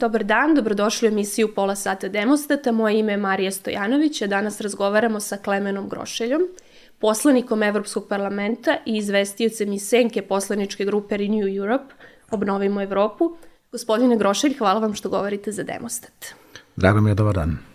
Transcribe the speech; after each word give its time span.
Dobar 0.00 0.24
dan, 0.24 0.54
dobrodošli 0.54 1.08
u 1.08 1.12
emisiju 1.12 1.54
Pola 1.54 1.74
sata 1.76 2.08
Demostata. 2.08 2.72
Moje 2.72 2.98
ime 2.98 3.12
je 3.12 3.16
Marija 3.16 3.50
Stojanović, 3.50 4.22
a 4.22 4.26
danas 4.26 4.60
razgovaramo 4.60 5.20
sa 5.20 5.36
Klemenom 5.36 5.88
Grošeljom, 5.88 6.42
poslanikom 6.98 7.62
Evropskog 7.62 8.08
parlamenta 8.08 8.76
i 8.86 8.96
izvestiocem 8.96 9.72
iz 9.72 9.88
Senke 9.88 10.22
poslaničke 10.22 10.84
grupe 10.84 11.16
Renew 11.18 11.56
Europe, 11.58 11.94
Obnovimo 12.30 12.82
Evropu. 12.82 13.36
Gospodine 13.72 14.16
Grošelj, 14.16 14.58
hvala 14.58 14.80
vam 14.80 14.94
što 14.94 15.08
govorite 15.08 15.52
za 15.52 15.62
Demostat. 15.62 16.26
Drago 16.76 17.00
mi 17.00 17.10
je, 17.10 17.14
dobar 17.14 17.34
dan. 17.34 17.69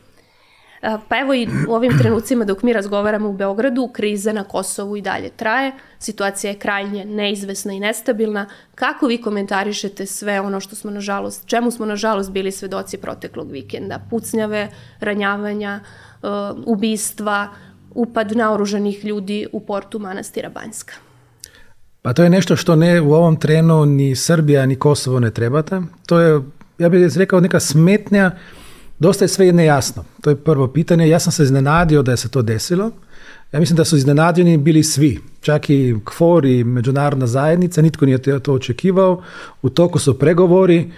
Pa 1.10 1.20
evo 1.20 1.34
i 1.34 1.48
u 1.68 1.74
ovim 1.74 1.98
trenucima 1.98 2.46
dok 2.46 2.64
mi 2.64 2.74
razgovaramo 2.74 3.30
u 3.30 3.34
Beogradu, 3.34 3.90
kriza 3.94 4.34
na 4.34 4.44
Kosovu 4.44 4.98
i 4.98 5.02
dalje 5.02 5.30
traje, 5.30 5.72
situacija 6.00 6.52
je 6.52 6.59
krajnje 6.59 7.05
neizvesna 7.05 7.73
i 7.73 7.80
nestabilna. 7.80 8.46
Kako 8.76 9.08
vi 9.08 9.22
komentarišete 9.22 10.06
sve 10.06 10.42
ono 10.42 10.59
što 10.59 10.76
smo 10.76 10.92
nažalost, 10.92 11.48
čemu 11.48 11.72
smo 11.72 11.86
nažalost 11.86 12.32
bili 12.32 12.52
svedoci 12.52 12.98
proteklog 12.98 13.52
vikenda? 13.52 14.00
Pucnjave, 14.09 14.70
ranjavanja, 15.00 15.80
uh, 16.22 16.30
ubistva, 16.66 17.48
upad 17.94 18.31
naoružanih 18.31 19.06
ljudi 19.06 19.48
u 19.52 19.59
portu 19.59 20.00
manastira 20.00 20.50
Banjska. 20.50 20.94
Pa 22.02 22.14
to 22.14 22.23
je 22.23 22.30
nešto 22.30 22.56
što 22.56 22.76
ne 22.76 23.02
u 23.02 23.14
ovom 23.14 23.36
trenu 23.36 23.86
ni 23.86 24.16
Srbija 24.16 24.66
ni 24.66 24.76
Kosovo 24.76 25.20
ne 25.20 25.31
trebate. 25.31 25.81
To 26.06 26.20
je, 26.20 26.42
ja 26.78 26.90
bih 26.90 27.17
rekao, 27.17 27.40
neka 27.40 27.59
smetnja 27.59 28.31
Dosta 28.99 29.23
je 29.26 29.30
sve 29.30 29.52
nejasno. 29.52 30.04
To 30.22 30.30
je 30.30 30.35
prvo 30.35 30.67
pitanje. 30.67 31.09
Ja 31.09 31.20
sam 31.20 31.31
se 31.31 31.44
iznenadio 31.44 32.02
da 32.02 32.12
je 32.12 32.17
se 32.17 32.30
to 32.30 32.41
desilo. 32.41 32.91
Ja 33.52 33.59
mislim 33.59 33.77
da 33.77 33.86
su 33.86 33.98
iznenadjeni 33.98 34.58
bili 34.58 34.84
svi. 34.84 35.20
Čak 35.41 35.70
i 35.70 35.95
KFOR 36.05 36.45
i 36.45 36.63
međunarodna 36.63 37.27
zajednica. 37.27 37.81
Nitko 37.81 38.05
nije 38.05 38.39
to 38.39 38.53
očekivao. 38.53 39.23
U 39.61 39.70
toku 39.70 40.00
su 40.00 40.20
pregovori. 40.20 40.92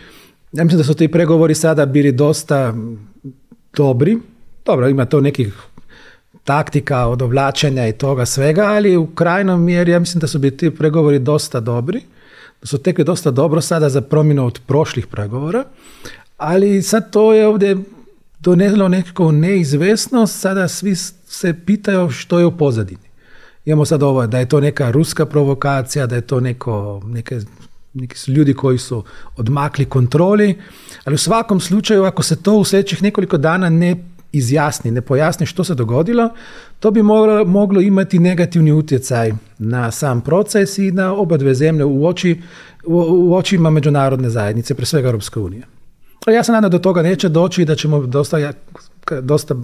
Ja 0.51 0.63
mislim 0.63 0.77
da 0.77 0.83
su 0.83 0.93
ti 0.93 1.07
pregovori 1.07 1.55
sada 1.55 1.85
bili 1.85 2.11
dosta 2.11 2.73
dobri. 3.73 4.17
Dobro, 4.65 4.89
ima 4.89 5.05
to 5.05 5.21
nekih 5.21 5.53
taktika 6.43 7.07
odovlačenja 7.07 7.87
i 7.87 7.93
toga 7.93 8.25
svega, 8.25 8.63
ali 8.63 8.97
u 8.97 9.07
krajnom 9.07 9.63
mjeri 9.63 9.91
ja 9.91 9.99
mislim 9.99 10.19
da 10.19 10.27
su 10.27 10.39
bili 10.39 10.57
ti 10.57 10.71
pregovori 10.71 11.19
dosta 11.19 11.59
dobri. 11.59 12.01
Da 12.61 12.67
su 12.67 12.77
tekli 12.77 13.03
dosta 13.03 13.31
dobro 13.31 13.61
sada 13.61 13.89
za 13.89 14.01
promjenu 14.01 14.45
od 14.45 14.59
prošlih 14.67 15.07
pregovora. 15.07 15.63
Ali 16.37 16.81
sad 16.81 17.11
to 17.11 17.33
je 17.33 17.47
ovdje 17.47 17.77
donijelo 18.39 18.87
nekako 18.87 19.31
neizvesnost, 19.31 20.39
sada 20.39 20.67
svi 20.67 20.95
se 20.95 21.53
pitaju 21.65 22.09
što 22.09 22.39
je 22.39 22.45
u 22.45 22.57
pozadini. 22.57 23.07
Imamo 23.65 23.85
sad 23.85 24.03
ovo 24.03 24.27
da 24.27 24.39
je 24.39 24.49
to 24.49 24.59
neka 24.59 24.91
ruska 24.91 25.25
provokacija, 25.25 26.07
da 26.07 26.15
je 26.15 26.21
to 26.21 26.39
neko, 26.39 27.01
neke, 27.05 27.39
neki 27.93 28.31
ljudi 28.31 28.53
koji 28.53 28.77
su 28.77 29.03
odmakli 29.35 29.85
kontroli, 29.85 30.57
ali 31.03 31.13
u 31.13 31.17
svakom 31.17 31.59
slučaju 31.59 32.03
ako 32.03 32.23
se 32.23 32.43
to 32.43 32.57
u 32.57 32.63
sljedećih 32.63 33.03
nekoliko 33.03 33.37
dana 33.37 33.69
ne 33.69 33.95
izjasni, 34.31 34.91
ne 34.91 35.01
pojasni 35.01 35.45
što 35.45 35.63
se 35.63 35.75
dogodilo, 35.75 36.29
to 36.79 36.91
bi 36.91 37.03
moglo, 37.03 37.45
moglo 37.45 37.81
imati 37.81 38.19
negativni 38.19 38.71
utjecaj 38.71 39.31
na 39.57 39.91
sam 39.91 40.21
proces 40.21 40.77
i 40.77 40.91
na 40.91 41.13
oba 41.13 41.37
dve 41.37 41.53
zemlje 41.53 41.85
u, 41.85 42.07
oči, 42.07 42.41
u, 42.85 43.05
u 43.09 43.35
očima 43.35 43.69
međunarodne 43.69 44.29
zajednice, 44.29 44.73
pre 44.73 44.85
svega 44.85 45.07
Europske 45.07 45.39
unije. 45.39 45.76
Ja 46.33 46.43
se 46.43 46.51
nadam 46.51 46.71
da 46.71 46.77
do 46.77 46.81
toga 46.81 47.01
neće 47.01 47.29
doći 47.29 47.61
i 47.61 47.65
da 47.65 47.75
ćemo 47.75 47.99
dosta, 47.99 48.53
dosta 49.21 49.55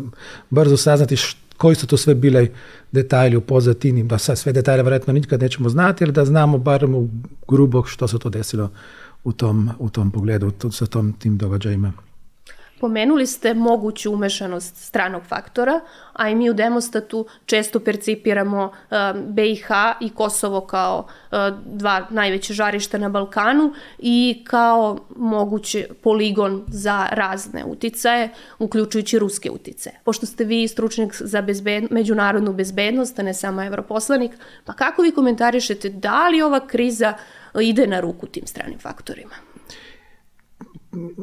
brzo 0.50 0.78
saznati 0.78 1.16
koji 1.58 1.76
su 1.76 1.88
to 1.88 1.98
sve 1.98 2.16
bile 2.16 2.48
detalji 2.92 3.36
u 3.36 3.42
pozadini, 3.42 4.04
da 4.04 4.18
sad 4.18 4.38
sve 4.38 4.54
detalje 4.54 4.84
vjerojatno 4.84 5.14
nikad 5.14 5.42
nećemo 5.42 5.70
znati, 5.70 6.04
ali 6.04 6.14
da 6.14 6.26
znamo 6.26 6.58
barem 6.58 6.96
u 6.96 7.10
grubo 7.48 7.84
što 7.86 8.08
se 8.08 8.20
to 8.20 8.30
desilo 8.30 8.70
u 9.24 9.32
tom, 9.32 9.70
u 9.80 9.90
tom 9.90 10.12
pogledu, 10.12 10.52
sa 10.72 10.86
tom 10.86 11.14
tim 11.14 11.38
događajima. 11.38 11.94
Pomenuli 12.84 13.28
ste 13.28 13.54
moguću 13.54 14.14
umešanost 14.14 14.76
stranog 14.76 15.24
faktora, 15.24 15.80
a 16.14 16.30
i 16.30 16.36
mi 16.36 16.50
u 16.50 16.54
Demostatu 16.54 17.26
često 17.46 17.80
percipiramo 17.80 18.64
um, 18.64 19.24
BiH 19.28 19.68
i 20.02 20.10
Kosovo 20.10 20.62
kao 20.62 21.06
uh, 21.32 21.38
dva 21.66 22.08
najveće 22.10 22.54
žarišta 22.54 22.98
na 22.98 23.10
Balkanu 23.10 23.74
i 24.00 24.44
kao 24.48 24.98
mogući 25.16 25.86
poligon 26.02 26.66
za 26.68 27.08
razne 27.12 27.66
uticaje, 27.66 28.30
uključujući 28.60 29.20
ruske 29.20 29.52
uticaje. 29.52 30.00
Pošto 30.04 30.26
ste 30.26 30.44
vi 30.44 30.68
stručnjak 30.68 31.16
za 31.20 31.42
bezbed, 31.42 31.84
međunarodnu 31.92 32.54
bezbednost, 32.54 33.20
a 33.20 33.24
ne 33.24 33.34
samo 33.34 33.64
evroposlanik, 33.64 34.32
pa 34.66 34.74
kako 34.74 35.02
vi 35.02 35.12
komentarišete 35.12 35.90
da 35.90 36.28
li 36.28 36.42
ova 36.42 36.68
kriza 36.68 37.14
ide 37.62 37.88
na 37.88 38.00
ruku 38.00 38.28
tim 38.28 38.48
stranim 38.48 38.80
faktorima? 38.80 39.53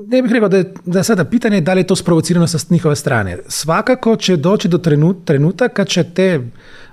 Ne 0.07 0.23
bih 0.23 0.33
rekao 0.33 0.49
da 0.49 0.57
je 0.57 0.75
da 0.87 1.03
sada 1.03 1.25
pitanje 1.25 1.61
da 1.61 1.73
je 1.73 1.87
to 1.87 1.97
sprovocirano 1.97 2.47
sa 2.47 2.59
njihove 2.71 2.97
strane. 2.97 3.39
Svakako 3.49 4.17
će 4.17 4.37
doći 4.37 4.69
do 4.69 4.79
trenutka 5.25 5.69
kad 5.69 5.89
će 5.89 6.05
te 6.05 6.41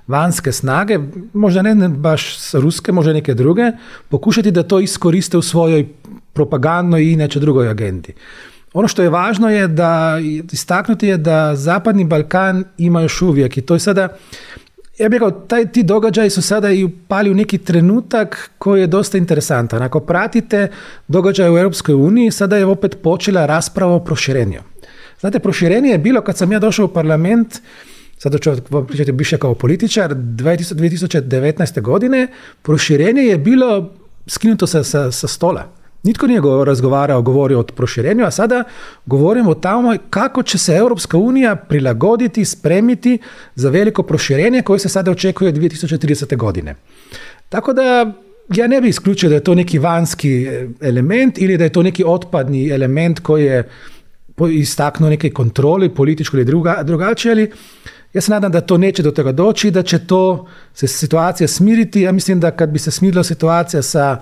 vanjske 0.06 0.52
snage, 0.52 0.98
možda 1.32 1.62
ne 1.62 1.88
baš 1.88 2.52
ruske, 2.52 2.92
možda 2.92 3.12
neke 3.12 3.34
druge, 3.34 3.62
pokušati 4.08 4.50
da 4.50 4.62
to 4.62 4.80
iskoriste 4.80 5.38
u 5.38 5.42
svojoj 5.42 5.88
propagandnoj 6.32 7.02
i 7.02 7.12
inače 7.12 7.40
drugoj 7.40 7.68
agendi. 7.68 8.12
Ono 8.72 8.88
što 8.88 9.02
je 9.02 9.10
važno 9.10 9.50
je 9.50 9.68
da 9.68 10.18
istaknuti 10.52 11.06
je 11.06 11.16
da 11.16 11.56
Zapadni 11.56 12.04
Balkan 12.04 12.64
ima 12.78 13.00
još 13.00 13.22
uvijek 13.22 13.56
i 13.56 13.60
to 13.60 13.74
je 13.74 13.80
sada 13.80 14.08
ja 14.98 15.08
bih 15.08 15.20
rekao, 15.20 15.30
taj, 15.30 15.72
ti 15.72 15.82
događaji 15.82 16.30
su 16.30 16.42
sada 16.42 16.70
i 16.70 16.84
upali 16.84 17.30
u 17.30 17.34
neki 17.34 17.58
trenutak 17.58 18.50
koji 18.58 18.80
je 18.80 18.86
dosta 18.86 19.18
interesantan. 19.18 19.82
Ako 19.82 20.00
pratite 20.00 20.70
događaje 21.08 21.50
u 21.50 21.58
Europskoj 21.58 21.94
uniji, 21.94 22.30
sada 22.30 22.56
je 22.56 22.66
opet 22.66 22.98
počela 23.02 23.46
rasprava 23.46 23.94
o 23.94 24.04
proširenju. 24.04 24.60
Znate, 25.20 25.38
proširenje 25.38 25.90
je 25.90 25.98
bilo 25.98 26.20
kad 26.20 26.36
sam 26.36 26.52
ja 26.52 26.58
došao 26.58 26.84
u 26.84 26.88
parlament, 26.88 27.54
sada 28.18 28.38
ću 28.38 28.50
vam 28.70 28.86
pričati 28.86 29.12
više 29.12 29.38
kao 29.38 29.54
političar, 29.54 30.14
2019. 30.14 31.80
godine, 31.80 32.28
proširenje 32.62 33.22
je 33.22 33.38
bilo 33.38 33.94
skinuto 34.26 34.66
sa, 34.66 34.84
sa, 34.84 35.12
sa 35.12 35.28
stola. 35.28 35.77
Nitko 36.02 36.26
nije 36.26 36.40
razgovarao, 36.66 37.22
govorio 37.22 37.60
o 37.60 37.62
proširenju, 37.62 38.24
a 38.24 38.30
sada 38.30 38.64
govorimo 39.06 39.50
o 39.50 39.54
tamo 39.54 39.96
kako 40.10 40.42
će 40.42 40.58
se 40.58 40.74
Europska 40.74 41.16
unija 41.18 41.56
prilagoditi, 41.56 42.44
spremiti 42.44 43.18
za 43.54 43.70
veliko 43.70 44.02
proširenje 44.02 44.62
koje 44.62 44.78
se 44.78 44.88
sada 44.88 45.10
očekuje 45.10 45.52
2030. 45.52 46.36
godine. 46.36 46.74
Tako 47.48 47.72
da 47.72 48.12
ja 48.54 48.66
ne 48.66 48.80
bih 48.80 48.88
isključio 48.88 49.28
da 49.28 49.34
je 49.34 49.44
to 49.44 49.54
neki 49.54 49.78
vanjski 49.78 50.42
e, 50.42 50.68
element 50.80 51.38
ili 51.38 51.56
da 51.56 51.64
je 51.64 51.72
to 51.72 51.82
neki 51.82 52.04
otpadni 52.06 52.68
element 52.68 53.20
koji 53.20 53.44
je 53.44 53.68
istaknuo 54.50 55.10
neke 55.10 55.30
kontroli, 55.30 55.94
političko 55.94 56.36
ili 56.36 56.44
druga, 56.44 56.82
drugačije, 56.82 57.32
ali 57.32 57.50
ja 58.12 58.20
se 58.20 58.30
nadam 58.30 58.52
da 58.52 58.60
to 58.60 58.78
neće 58.78 59.02
do 59.02 59.10
toga 59.10 59.32
doći, 59.32 59.70
da 59.70 59.82
će 59.82 59.98
to 60.06 60.46
se 60.74 60.86
situacija 60.86 61.48
smiriti. 61.48 62.00
Ja 62.00 62.12
mislim 62.12 62.40
da 62.40 62.50
kad 62.50 62.70
bi 62.70 62.78
se 62.78 62.90
smirila 62.90 63.24
situacija 63.24 63.82
sa 63.82 64.20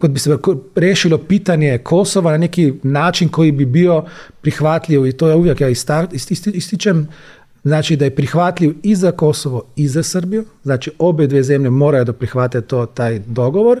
kad 0.00 0.10
bi 0.10 0.18
se 0.18 0.38
rešilo 0.74 1.18
pitanje 1.18 1.78
Kosova 1.78 2.30
na 2.30 2.38
neki 2.38 2.72
način 2.82 3.28
koji 3.28 3.52
bi 3.52 3.64
bio 3.64 4.04
prihvatljiv 4.40 5.06
i 5.06 5.12
to 5.12 5.28
je 5.28 5.34
uvijek 5.34 5.60
ja 5.60 5.68
ističem 6.52 7.08
znači 7.64 7.96
da 7.96 8.04
je 8.04 8.14
prihvatljiv 8.14 8.74
i 8.82 8.94
za 8.94 9.12
Kosovo 9.12 9.62
i 9.76 9.88
za 9.88 10.02
Srbiju, 10.02 10.44
znači 10.62 10.90
obe 10.98 11.26
dvije 11.26 11.42
zemlje 11.42 11.70
moraju 11.70 12.04
da 12.04 12.12
prihvate 12.12 12.60
to 12.60 12.86
taj 12.86 13.18
dogovor, 13.18 13.80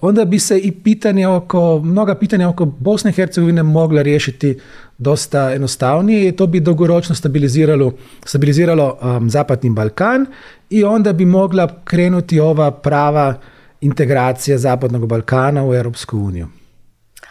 onda 0.00 0.24
bi 0.24 0.38
se 0.38 0.58
i 0.58 0.72
pitanje 0.72 1.28
oko, 1.28 1.80
mnoga 1.84 2.14
pitanja 2.14 2.48
oko 2.48 2.64
Bosne 2.64 3.10
i 3.10 3.14
Hercegovine 3.14 3.62
mogla 3.62 4.02
riješiti 4.02 4.58
dosta 4.98 5.50
jednostavnije 5.50 6.28
i 6.28 6.32
to 6.32 6.46
bi 6.46 6.60
dugoročno 6.60 7.14
stabiliziralo, 7.14 7.92
stabiliziralo 8.24 8.98
um, 9.02 9.30
Zapadni 9.30 9.70
Balkan 9.70 10.26
i 10.70 10.84
onda 10.84 11.12
bi 11.12 11.24
mogla 11.24 11.80
krenuti 11.84 12.40
ova 12.40 12.70
prava 12.70 13.34
integracija 13.80 14.58
Zapadnog 14.58 15.06
Balkana 15.06 15.66
u 15.66 15.74
Europsku 15.74 16.18
uniju. 16.18 16.48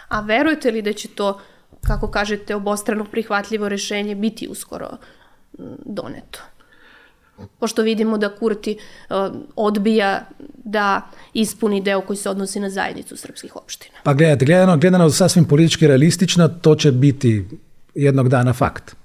A 0.07 0.21
verujete 0.21 0.71
li 0.71 0.81
da 0.81 0.93
će 0.93 1.07
to, 1.07 1.39
kako 1.87 2.07
kažete, 2.07 2.55
obostrano 2.55 3.05
prihvatljivo 3.05 3.69
rešenje 3.69 4.15
biti 4.15 4.47
uskoro 4.47 4.97
doneto? 5.85 6.39
Pošto 7.59 7.81
vidimo 7.81 8.17
da 8.17 8.35
Kurti 8.35 8.77
uh, 9.09 9.15
odbija 9.55 10.25
da 10.63 11.01
ispuni 11.33 11.81
deo 11.81 12.01
koji 12.01 12.17
se 12.17 12.29
odnosi 12.29 12.59
na 12.59 12.69
zajednicu 12.69 13.17
srpskih 13.17 13.55
opština. 13.55 13.97
Pa 14.03 14.13
gledajte, 14.13 14.45
gledano, 14.45 14.77
gledano 14.77 15.09
sasvim 15.09 15.45
politički 15.45 15.87
realistično, 15.87 16.47
to 16.47 16.75
će 16.75 16.91
biti 16.91 17.45
jednog 17.95 18.29
dana 18.29 18.53
fakt. 18.53 18.95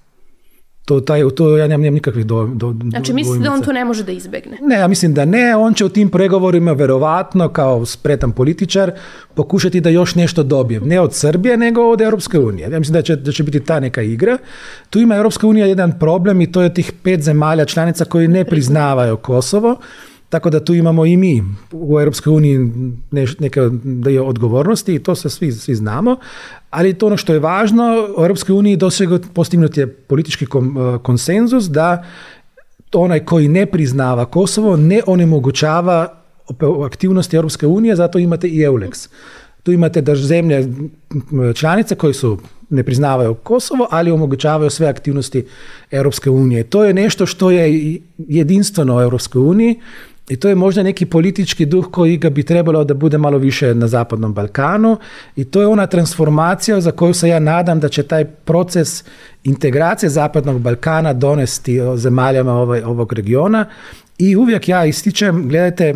To, 0.91 1.01
taj, 1.01 1.23
to 1.37 1.57
ja 1.57 1.69
nemam, 1.69 1.95
nikakvih 1.95 2.27
do, 2.27 2.47
do, 2.55 2.75
Znači 2.91 3.13
mislite 3.13 3.45
da 3.45 3.53
on 3.53 3.63
to 3.63 3.73
ne 3.73 3.85
može 3.85 4.05
da 4.05 4.13
izbegne? 4.13 4.59
Ne, 4.61 4.75
ja 4.75 4.89
mislim 4.89 5.15
da 5.15 5.25
ne. 5.25 5.57
On 5.57 5.75
će 5.75 5.85
u 5.85 5.89
tim 5.89 6.09
pregovorima 6.09 6.73
verovatno 6.73 7.49
kao 7.49 7.87
spretan 7.87 8.33
političar 8.33 8.93
pokušati 9.35 9.81
da 9.81 9.91
još 9.91 10.15
nešto 10.15 10.43
dobije. 10.43 10.81
Ne 10.81 11.01
od 11.01 11.15
Srbije, 11.15 11.57
nego 11.57 11.83
od 11.83 12.01
Europske 12.01 12.39
unije. 12.39 12.71
Ja 12.71 12.79
mislim 12.79 12.93
da 12.93 13.03
će, 13.03 13.17
da 13.17 13.33
će 13.33 13.43
biti 13.43 13.61
ta 13.61 13.81
neka 13.81 14.03
igra. 14.03 14.39
Tu 14.91 14.99
ima 14.99 15.17
Europska 15.17 15.47
unija 15.47 15.67
jedan 15.67 15.99
problem 15.99 16.41
i 16.41 16.53
to 16.53 16.63
je 16.63 16.75
tih 16.75 16.93
pet 17.03 17.23
zemalja 17.23 17.65
članica 17.65 18.05
koji 18.05 18.29
ne 18.29 18.45
priznavaju 18.45 19.17
Kosovo 19.17 19.77
tako 20.31 20.51
da 20.51 20.65
tu 20.65 20.75
imamo 20.75 21.07
i 21.07 21.17
mi 21.17 21.43
u 21.73 22.01
Europskoj 22.01 22.33
uniji 22.33 22.59
neke 23.39 23.61
dio 23.83 24.27
odgovornosti 24.27 24.95
i 24.95 24.99
to 24.99 25.15
se 25.15 25.31
svi, 25.31 25.53
svi 25.53 25.75
znamo, 25.75 26.17
ali 26.71 26.95
to 26.95 27.07
ono 27.07 27.17
što 27.17 27.33
je 27.33 27.39
važno, 27.39 28.09
u 28.19 28.23
Europskoj 28.23 28.53
uniji 28.53 28.79
postignut 29.35 29.77
je 29.77 29.87
politički 29.87 30.47
konsenzus 31.03 31.65
da 31.65 32.05
onaj 32.93 33.25
koji 33.25 33.49
ne 33.49 33.67
priznava 33.67 34.25
Kosovo 34.25 34.77
ne 34.77 35.01
onemogućava 35.07 36.17
aktivnosti 36.87 37.37
Europske 37.37 37.67
unije, 37.67 37.97
zato 37.97 38.19
imate 38.19 38.49
i 38.49 38.59
EULEX. 38.59 39.09
Tu 39.63 39.73
imate 39.73 40.01
da 40.01 40.15
zemlje 40.17 40.69
članice 41.55 41.95
koje 41.95 42.15
su 42.15 42.39
ne 42.71 42.83
priznavaju 42.83 43.35
Kosovo, 43.35 43.89
ali 43.91 44.11
omogućavaju 44.11 44.71
sve 44.71 44.87
aktivnosti 44.87 45.47
Europske 45.91 46.31
unije. 46.31 46.65
To 46.65 46.85
je 46.85 46.95
nešto 46.95 47.27
što 47.27 47.51
je 47.51 47.99
jedinstveno 48.19 48.97
u 48.97 49.01
Europskoj 49.01 49.43
uniji 49.43 49.81
i 50.31 50.37
to 50.37 50.49
je 50.49 50.55
možda 50.55 50.83
neki 50.83 51.07
politički 51.07 51.67
duh 51.67 51.89
koji 51.91 52.17
ga 52.17 52.31
bi 52.31 52.43
trebalo 52.43 52.85
da 52.85 52.95
bude 52.95 53.19
malo 53.19 53.39
više 53.39 53.75
na 53.75 53.87
Zapadnom 53.87 54.35
Balkanu 54.35 54.97
i 55.37 55.45
to 55.45 55.61
je 55.61 55.67
ona 55.67 55.87
transformacija 55.87 56.81
za 56.81 56.91
koju 56.91 57.15
se 57.15 57.29
ja 57.29 57.39
nadam 57.39 57.81
da 57.81 57.89
će 57.89 58.03
taj 58.03 58.25
proces 58.25 59.05
integracije 59.45 60.11
Zapadnog 60.11 60.61
Balkana 60.61 61.13
donesti 61.13 61.81
zemaljama 61.97 62.53
ovog 62.85 63.13
regiona 63.13 63.67
i 64.19 64.37
uvijek 64.37 64.69
ja 64.69 64.85
ističem, 64.85 65.49
gledajte, 65.49 65.95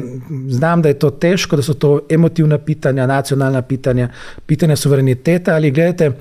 znam 0.48 0.82
da 0.82 0.88
je 0.88 0.98
to 0.98 1.10
teško, 1.10 1.56
da 1.56 1.62
su 1.62 1.74
to 1.74 2.00
emotivna 2.10 2.58
pitanja, 2.58 3.06
nacionalna 3.06 3.62
pitanja, 3.62 4.08
pitanja 4.46 4.76
suvereniteta, 4.76 5.54
ali 5.54 5.70
gledajte, 5.70 6.12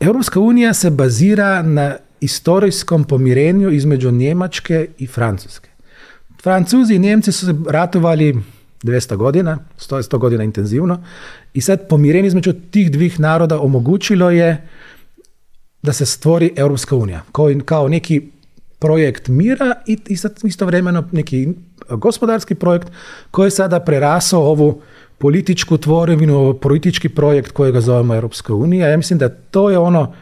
Europska 0.00 0.40
unija 0.40 0.74
se 0.74 0.90
bazira 0.90 1.62
na 1.62 1.96
istorijskom 2.20 3.04
pomirenju 3.04 3.70
između 3.70 4.10
Njemačke 4.10 4.86
i 4.98 5.06
Francuske. 5.06 5.67
Francuzi 6.48 6.94
i 6.94 6.98
Njemci 6.98 7.32
su 7.32 7.46
se 7.46 7.54
ratovali 7.68 8.36
200 8.82 9.16
godina, 9.16 9.58
100, 9.78 10.02
100 10.10 10.18
godina 10.18 10.44
intenzivno 10.44 11.02
i 11.54 11.60
sad 11.60 11.88
pomirenje 11.88 12.26
između 12.26 12.52
tih 12.70 12.90
dvih 12.90 13.20
naroda 13.20 13.60
omogućilo 13.60 14.30
je 14.30 14.68
da 15.82 15.92
se 15.92 16.06
stvori 16.06 16.52
Europska 16.56 16.96
unija 16.96 17.22
kao, 17.32 17.48
kao 17.64 17.88
neki 17.88 18.22
projekt 18.78 19.28
mira 19.28 19.74
i, 19.86 19.98
istovremeno 20.44 21.08
neki 21.12 21.48
gospodarski 21.90 22.54
projekt 22.54 22.88
koji 23.30 23.46
je 23.46 23.50
sada 23.50 23.80
prerasao 23.80 24.42
ovu 24.42 24.80
političku 25.18 25.78
tvorevinu, 25.78 26.58
politički 26.62 27.08
projekt 27.08 27.52
kojega 27.52 27.80
zovemo 27.80 28.14
Europska 28.14 28.54
unija. 28.54 28.88
Ja 28.88 28.96
mislim 28.96 29.18
da 29.18 29.28
to 29.28 29.70
je 29.70 29.78
ono 29.78 30.14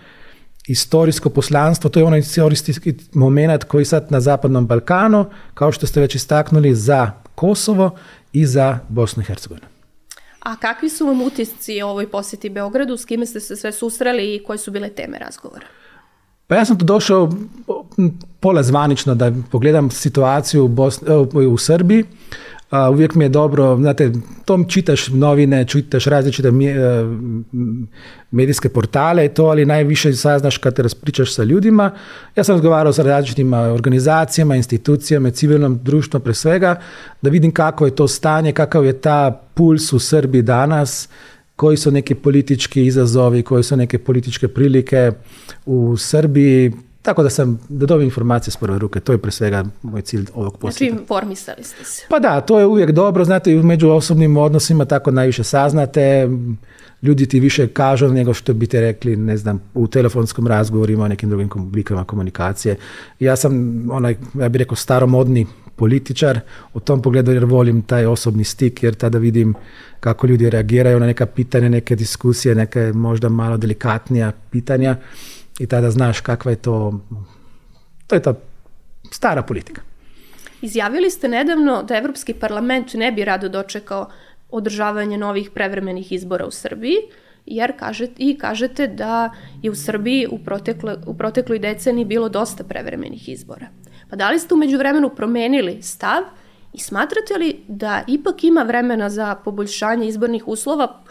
istorijsko 0.66 1.30
poslanstvo, 1.30 1.90
to 1.90 2.00
je 2.00 2.04
onaj 2.04 2.18
istorijski 2.18 2.94
moment 3.12 3.64
koji 3.64 3.84
sad 3.84 4.06
na 4.10 4.20
Zapadnom 4.20 4.66
Balkanu, 4.66 5.24
kao 5.54 5.72
što 5.72 5.86
ste 5.86 6.00
već 6.00 6.14
istaknuli, 6.14 6.74
za 6.74 7.10
Kosovo 7.34 7.90
i 8.32 8.46
za 8.46 8.78
Bosnu 8.88 9.22
i 9.22 9.26
Hercegovinu. 9.26 9.66
A 10.40 10.56
kakvi 10.56 10.88
su 10.88 11.06
vam 11.06 11.22
utisci 11.22 11.82
o 11.82 11.88
ovoj 11.88 12.10
posjeti 12.10 12.48
Beogradu, 12.48 12.96
s 12.96 13.04
kime 13.04 13.26
ste 13.26 13.40
se 13.40 13.56
sve 13.56 13.72
susreli 13.72 14.34
i 14.34 14.44
koje 14.44 14.58
su 14.58 14.70
bile 14.70 14.88
teme 14.88 15.18
razgovora? 15.18 15.66
Pa 16.46 16.54
ja 16.54 16.64
sam 16.64 16.78
tu 16.78 16.84
došao 16.84 17.32
pola 18.40 18.62
zvanično 18.62 19.14
da 19.14 19.32
pogledam 19.50 19.90
situaciju 19.90 20.64
u, 20.64 20.68
Bosni, 20.68 21.08
u 21.46 21.58
Srbiji. 21.58 22.04
A, 22.76 22.90
uvijek 22.90 23.14
mi 23.14 23.24
je 23.24 23.28
dobro, 23.28 23.76
znate, 23.76 24.12
tom 24.44 24.64
čitaš 24.68 25.08
novine, 25.08 25.64
čitaš 25.64 26.04
različite 26.04 26.50
medijske 28.30 28.68
portale 28.68 29.28
to, 29.28 29.44
ali 29.44 29.64
najviše 29.64 30.12
saznaš 30.12 30.58
kad 30.58 30.74
te 30.74 30.82
raspričaš 30.82 31.34
sa 31.34 31.44
ljudima. 31.44 31.90
Ja 32.36 32.44
sam 32.44 32.54
razgovarao 32.54 32.92
sa 32.92 33.02
različitim 33.02 33.52
organizacijama, 33.52 34.56
institucijama, 34.56 35.30
civilnom 35.30 35.78
društvom 35.82 36.22
pre 36.22 36.34
svega, 36.34 36.80
da 37.22 37.30
vidim 37.30 37.52
kako 37.52 37.86
je 37.86 37.94
to 37.94 38.08
stanje, 38.08 38.52
kakav 38.52 38.84
je 38.84 39.00
ta 39.00 39.42
puls 39.54 39.92
u 39.92 39.98
Srbiji 39.98 40.42
danas, 40.42 41.08
koji 41.56 41.76
su 41.76 41.90
neki 41.90 42.14
politički 42.14 42.86
izazovi, 42.86 43.42
koji 43.42 43.62
su 43.62 43.76
neke 43.76 43.98
političke 43.98 44.48
prilike 44.48 45.12
u 45.66 45.96
Srbiji, 45.96 46.72
tako 47.06 47.22
da 47.22 47.30
sam, 47.30 47.60
da 47.68 47.86
dobijem 47.86 48.06
informacije 48.06 48.52
s 48.52 48.56
prve 48.56 48.78
ruke, 48.78 49.00
to 49.00 49.12
je 49.12 49.18
pre 49.18 49.30
svega 49.30 49.64
moj 49.82 50.02
cilj 50.02 50.26
ovog 50.34 50.58
posjeta. 50.58 50.78
Znači, 50.78 51.00
informisali 51.02 51.64
ste 51.64 51.84
se. 51.84 52.06
Pa 52.08 52.18
da, 52.18 52.40
to 52.40 52.58
je 52.58 52.66
uvijek 52.66 52.90
dobro, 52.90 53.24
znate, 53.24 53.54
među 53.54 53.90
osobnim 53.90 54.36
odnosima 54.36 54.84
tako 54.84 55.10
najviše 55.10 55.44
saznate, 55.44 56.28
ljudi 57.02 57.26
ti 57.26 57.40
više 57.40 57.68
kažu 57.68 58.08
nego 58.08 58.34
što 58.34 58.54
bi 58.54 58.66
te 58.66 58.80
rekli, 58.80 59.16
ne 59.16 59.36
znam, 59.36 59.62
u 59.74 59.86
telefonskom 59.86 60.46
razgovorima, 60.46 61.04
o 61.04 61.08
nekim 61.08 61.30
drugim 61.30 61.50
oblikama 61.54 62.04
komunikacije. 62.04 62.76
Ja 63.20 63.36
sam 63.36 63.84
onaj, 63.90 64.16
ja 64.34 64.48
bih 64.48 64.58
rekao, 64.58 64.76
staromodni 64.76 65.46
političar 65.76 66.40
u 66.74 66.80
tom 66.80 67.02
pogledu 67.02 67.32
jer 67.32 67.44
volim 67.44 67.82
taj 67.82 68.06
osobni 68.06 68.44
stik 68.44 68.82
jer 68.82 68.94
tada 68.94 69.18
vidim 69.18 69.54
kako 70.00 70.26
ljudi 70.26 70.50
reagiraju 70.50 71.00
na 71.00 71.06
neka 71.06 71.26
pitanja, 71.26 71.68
neke 71.68 71.96
diskusije, 71.96 72.54
neke 72.54 72.92
možda 72.94 73.28
malo 73.28 73.56
delikatnija 73.56 74.32
pitanja 74.50 74.96
i 75.58 75.66
tada 75.66 75.90
znaš 75.90 76.20
kakva 76.20 76.50
je 76.50 76.56
to, 76.56 77.00
to 78.06 78.14
je 78.14 78.22
ta 78.22 78.34
stara 79.10 79.42
politika. 79.42 79.82
Izjavili 80.62 81.10
ste 81.10 81.28
nedavno 81.28 81.82
da 81.82 81.96
Evropski 81.96 82.34
parlament 82.34 82.94
ne 82.94 83.12
bi 83.12 83.24
rado 83.24 83.48
dočekao 83.48 84.10
održavanje 84.50 85.18
novih 85.18 85.50
prevremenih 85.50 86.12
izbora 86.12 86.46
u 86.46 86.50
Srbiji, 86.50 86.96
jer 87.46 87.78
kažete, 87.78 88.14
i 88.18 88.38
kažete 88.38 88.86
da 88.86 89.30
je 89.62 89.70
u 89.70 89.74
Srbiji 89.74 90.26
u, 90.30 90.38
protekle, 90.38 90.96
u 91.06 91.14
protekloj 91.14 91.58
deceniji 91.58 92.04
bilo 92.04 92.28
dosta 92.28 92.64
prevremenih 92.64 93.28
izbora. 93.28 93.66
Pa 94.10 94.16
da 94.16 94.30
li 94.30 94.38
ste 94.38 94.54
umeđu 94.54 94.78
vremenu 94.78 95.10
promenili 95.16 95.82
stav 95.82 96.22
i 96.72 96.78
smatrate 96.78 97.34
li 97.38 97.64
da 97.68 98.02
ipak 98.06 98.44
ima 98.44 98.62
vremena 98.62 99.10
za 99.10 99.34
poboljšanje 99.34 100.08
izbornih 100.08 100.48
uslova 100.48 101.02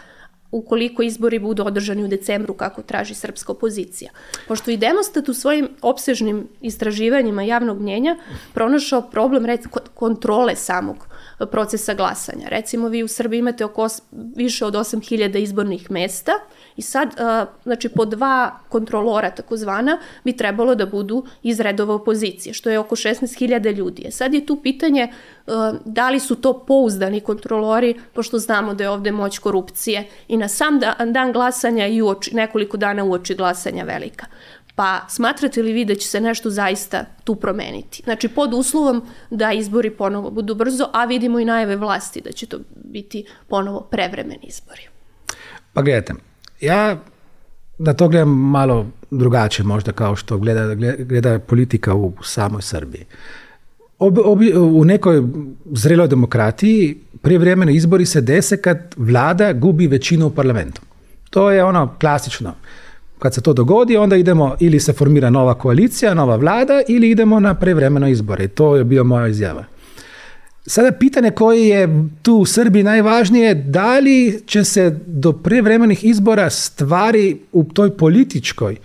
ukoliko 0.58 1.04
izbori 1.04 1.40
budu 1.40 1.64
održani 1.64 2.04
u 2.04 2.08
decembru 2.08 2.54
kako 2.54 2.82
traži 2.82 3.16
srpska 3.16 3.52
opozicija. 3.52 4.12
Pošto 4.48 4.72
i 4.72 4.78
Demostat 4.78 5.30
u 5.30 5.34
svojim 5.34 5.70
opsežnim 5.82 6.48
istraživanjima 6.62 7.44
javnog 7.44 7.82
mnjenja 7.82 8.18
pronašao 8.54 9.02
problem 9.02 9.46
kontrole 9.94 10.56
samog 10.56 11.08
procesa 11.52 11.94
glasanja. 11.94 12.48
Recimo 12.48 12.88
vi 12.88 13.04
u 13.04 13.08
Srbiji 13.08 13.40
imate 13.40 13.66
oko 13.66 13.88
više 14.12 14.66
od 14.66 14.74
8000 14.74 15.38
izbornih 15.38 15.92
mesta 15.92 16.32
i 16.76 16.82
sad, 16.82 17.10
znači 17.64 17.90
po 17.90 18.06
dva 18.06 18.60
kontrolora 18.70 19.32
takozvana 19.32 20.00
bi 20.24 20.38
trebalo 20.38 20.76
da 20.76 20.86
budu 20.86 21.26
iz 21.44 21.60
redova 21.60 21.94
opozicije, 21.94 22.54
što 22.54 22.70
je 22.70 22.80
oko 22.80 22.96
16.000 22.96 23.76
ljudi. 23.76 24.04
E 24.06 24.12
sad 24.12 24.34
je 24.34 24.46
tu 24.46 24.56
pitanje 24.56 25.14
da 25.86 26.10
li 26.10 26.20
su 26.20 26.36
to 26.36 26.66
pouzdani 26.66 27.20
kontrolori, 27.20 27.96
pošto 28.14 28.40
znamo 28.40 28.74
da 28.74 28.84
je 28.84 28.90
ovde 28.90 29.12
moć 29.12 29.40
korupcije 29.40 30.08
i 30.28 30.38
na 30.38 30.48
sam 30.48 30.80
dan 31.14 31.32
glasanja 31.32 31.88
i 31.88 32.02
uoči, 32.02 32.36
nekoliko 32.36 32.78
dana 32.78 33.04
uoči 33.04 33.36
glasanja 33.36 33.84
velika. 33.84 34.26
Pa 34.76 35.06
smatrate 35.10 35.62
li 35.62 35.74
vi 35.74 35.86
da 35.86 35.96
će 35.96 36.08
se 36.08 36.22
nešto 36.22 36.50
zaista 36.50 37.06
tu 37.24 37.36
promeniti? 37.36 38.02
Znači 38.04 38.28
pod 38.28 38.54
uslovom 38.54 39.02
da 39.30 39.52
izbori 39.52 39.90
ponovo 39.90 40.32
budu 40.32 40.56
brzo, 40.56 40.90
a 40.94 41.06
vidimo 41.06 41.40
i 41.40 41.46
najave 41.46 41.76
vlasti 41.76 42.22
da 42.22 42.32
će 42.32 42.46
to 42.46 42.60
biti 42.74 43.26
ponovo 43.48 43.82
prevremeni 43.82 44.44
izbori. 44.44 44.82
Pa 45.74 45.82
gledajte, 45.82 46.14
ja 46.62 46.98
da 47.78 47.94
to 47.94 48.08
gledam 48.08 48.30
malo 48.30 48.88
drugačije 49.12 49.66
možda 49.66 49.92
kao 49.92 50.16
što 50.16 50.38
gleda, 50.38 50.76
gleda 51.04 51.40
politika 51.40 51.94
u 51.94 52.14
samoj 52.24 52.62
Srbiji. 52.62 53.06
Ob, 54.00 54.18
ob, 54.18 54.40
u 54.72 54.86
nekoj 54.86 55.24
zreloj 55.72 56.08
demokratiji 56.08 56.98
prijevremeni 57.22 57.76
izbori 57.76 58.06
se 58.06 58.22
dese 58.22 58.62
kad 58.62 58.96
vlada 58.98 59.54
gubi 59.54 59.88
većinu 59.88 60.28
u 60.28 60.32
parlamentu. 60.32 60.82
To 61.30 61.52
je 61.52 61.64
ono 61.64 61.96
klasično. 62.00 62.54
Kad 63.20 63.34
se 63.34 63.42
to 63.42 63.54
dogodi, 63.54 63.98
onda 63.98 64.16
idemo 64.16 64.56
ili 64.60 64.80
se 64.80 64.94
formira 64.94 65.30
nova 65.30 65.54
koalicija, 65.54 66.14
nova 66.14 66.36
vlada 66.36 66.82
ili 66.88 67.10
idemo 67.10 67.40
na 67.40 67.54
prevremeno 67.54 68.08
izbore. 68.08 68.48
To 68.48 68.76
je 68.76 68.84
bio 68.84 69.04
moja 69.04 69.28
izjava. 69.28 69.66
Sada 70.68 70.92
pitanje 70.92 71.32
koje 71.32 71.68
je 71.68 72.08
tu 72.22 72.36
u 72.36 72.46
Srbiji 72.46 72.84
najvažnije, 72.84 73.54
da 73.54 74.00
li 74.00 74.42
će 74.46 74.64
se 74.64 75.00
do 75.06 75.34
prevremenih 75.34 76.06
izbora 76.06 76.50
stvari 76.50 77.38
u 77.52 77.64
toj 77.64 77.98
političkoj 77.98 78.78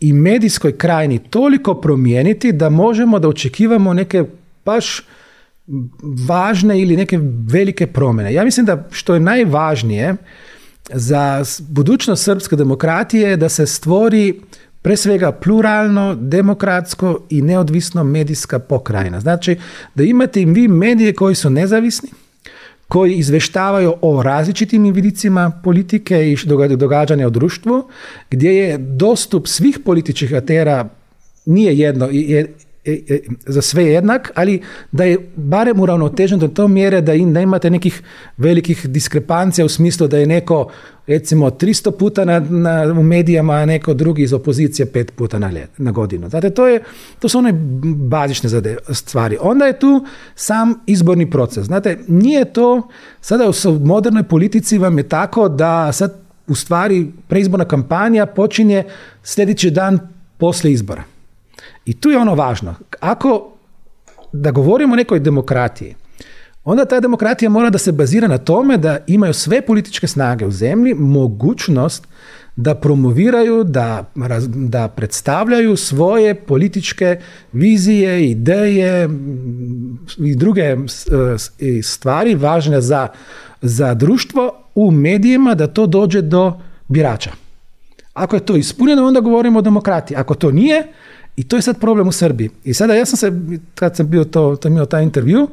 i 0.00 0.12
medijskoj 0.12 0.78
krajini 0.78 1.18
toliko 1.18 1.74
promijeniti 1.74 2.52
da 2.52 2.68
možemo 2.68 3.18
da 3.18 3.28
očekivamo 3.28 3.94
neke 3.94 4.24
baš 4.64 5.02
važne 6.28 6.80
ili 6.80 6.96
neke 6.96 7.18
velike 7.46 7.86
promjene. 7.86 8.34
Ja 8.34 8.44
mislim 8.44 8.66
da 8.66 8.88
što 8.90 9.14
je 9.14 9.20
najvažnije 9.20 10.16
za 10.90 11.44
budućnost 11.68 12.24
srpske 12.24 12.56
demokratije 12.56 13.30
je 13.30 13.36
da 13.36 13.48
se 13.48 13.66
stvori 13.66 14.40
pre 14.82 14.96
svega 14.96 15.32
pluralno, 15.32 16.14
demokratsko 16.14 17.20
i 17.30 17.42
neodvisno 17.42 18.04
medijska 18.04 18.58
pokrajina. 18.58 19.20
Znači 19.20 19.56
da 19.94 20.02
imate 20.02 20.44
vi 20.44 20.68
medije 20.68 21.14
koji 21.14 21.34
su 21.34 21.50
nezavisni, 21.50 22.08
koji 22.88 23.14
izveštavaju 23.14 23.94
o 24.00 24.22
različitim 24.22 24.92
vidicima 24.92 25.60
politike 25.64 26.32
i 26.32 26.36
događanja 26.76 27.26
u 27.26 27.30
društvu, 27.30 27.88
gdje 28.30 28.50
je 28.50 28.78
dostup 28.78 29.46
svih 29.46 29.78
političkih 29.84 30.34
atera 30.34 30.88
nije 31.46 31.78
jedno, 31.78 32.06
e, 32.06 32.40
e, 32.40 32.46
za 33.46 33.62
sve 33.62 33.84
jednak, 33.84 34.30
ali 34.34 34.62
da 34.92 35.04
je 35.04 35.18
barem 35.36 35.80
uravnotežen 35.80 36.38
do 36.38 36.48
to 36.48 36.68
mjere 36.68 37.00
da 37.00 37.14
im 37.14 37.32
nemate 37.32 37.70
nekih 37.70 38.02
velikih 38.36 38.86
diskrepancija 38.86 39.64
u 39.64 39.68
smislu 39.68 40.08
da 40.08 40.18
je 40.18 40.26
neko 40.26 40.70
recimo 41.06 41.50
300 41.50 41.90
puta 41.98 42.24
na, 42.24 42.40
na, 42.40 42.94
u 42.98 43.02
medijama, 43.02 43.54
a 43.54 43.66
neko 43.66 43.94
drugi 43.94 44.22
iz 44.22 44.32
opozicije 44.32 44.86
pet 44.86 45.12
puta 45.16 45.38
na, 45.38 45.50
ljet, 45.50 45.70
na 45.78 45.90
godinu. 45.90 46.28
Znate, 46.28 46.50
to, 46.50 46.68
je, 46.68 46.82
to 47.18 47.28
su 47.28 47.38
one 47.38 47.52
bazične 47.96 48.48
stvari. 48.92 49.36
Onda 49.40 49.64
je 49.64 49.78
tu 49.78 50.04
sam 50.34 50.74
izborni 50.86 51.30
proces. 51.30 51.64
Znate, 51.64 51.98
nije 52.08 52.44
to, 52.44 52.88
sada 53.20 53.48
u 53.48 53.72
modernoj 53.78 54.22
politici 54.22 54.78
vam 54.78 54.98
je 54.98 55.08
tako 55.08 55.48
da 55.48 55.92
sad 55.92 56.22
u 56.48 56.54
stvari 56.54 57.12
preizborna 57.28 57.64
kampanja 57.64 58.26
počinje 58.26 58.84
sljedeći 59.22 59.70
dan 59.70 59.98
poslije 60.38 60.72
izbora. 60.72 61.11
I 61.84 61.94
tu 61.94 62.10
je 62.10 62.18
ono 62.18 62.34
važno. 62.34 62.74
Ako 63.00 63.52
da 64.32 64.50
govorimo 64.50 64.92
o 64.92 64.96
nekoj 64.96 65.20
demokratiji, 65.20 65.94
onda 66.64 66.84
ta 66.84 67.00
demokratija 67.00 67.50
mora 67.50 67.70
da 67.70 67.78
se 67.78 67.92
bazira 67.92 68.28
na 68.28 68.38
tome 68.38 68.76
da 68.76 68.98
imaju 69.06 69.34
sve 69.34 69.62
političke 69.62 70.06
snage 70.06 70.46
u 70.46 70.50
zemlji 70.50 70.94
mogućnost 70.94 72.06
da 72.56 72.74
promoviraju, 72.74 73.64
da, 73.64 74.04
da 74.46 74.88
predstavljaju 74.88 75.76
svoje 75.76 76.34
političke 76.34 77.20
vizije, 77.52 78.30
ideje 78.30 79.08
i 80.18 80.34
druge 80.34 80.76
stvari 81.82 82.34
važne 82.34 82.80
za, 82.80 83.08
za 83.62 83.94
društvo 83.94 84.64
u 84.74 84.90
medijima 84.90 85.54
da 85.54 85.66
to 85.66 85.86
dođe 85.86 86.22
do 86.22 86.52
birača. 86.88 87.30
Ako 88.14 88.36
je 88.36 88.46
to 88.46 88.56
ispunjeno, 88.56 89.06
onda 89.06 89.20
govorimo 89.20 89.58
o 89.58 89.62
demokratiji. 89.62 90.16
Ako 90.16 90.34
to 90.34 90.50
nije, 90.50 90.92
i 91.36 91.48
to 91.48 91.56
je 91.56 91.62
sad 91.62 91.80
problem 91.80 92.08
u 92.08 92.12
Srbiji. 92.12 92.50
I 92.64 92.74
sada 92.74 92.94
ja 92.94 93.04
sam 93.04 93.16
se, 93.16 93.32
kad 93.74 93.96
sam 93.96 94.08
bio 94.10 94.24
to, 94.24 94.56
to 94.56 94.68
imao 94.68 94.86
taj 94.86 95.02
intervju, 95.02 95.48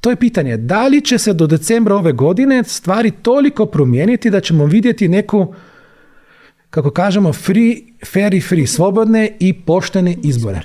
to 0.00 0.10
je 0.10 0.16
pitanje, 0.16 0.56
da 0.56 0.86
li 0.86 1.00
će 1.00 1.18
se 1.18 1.32
do 1.32 1.46
decembra 1.46 1.96
ove 1.96 2.12
godine 2.12 2.64
stvari 2.64 3.10
toliko 3.10 3.66
promijeniti 3.66 4.30
da 4.30 4.40
ćemo 4.40 4.66
vidjeti 4.66 5.08
neku, 5.08 5.54
kako 6.70 6.90
kažemo, 6.90 7.32
free, 7.32 7.76
fair 8.06 8.34
i 8.34 8.40
free, 8.40 8.66
slobodne 8.66 9.36
i 9.40 9.52
poštene 9.52 10.16
izbore. 10.22 10.60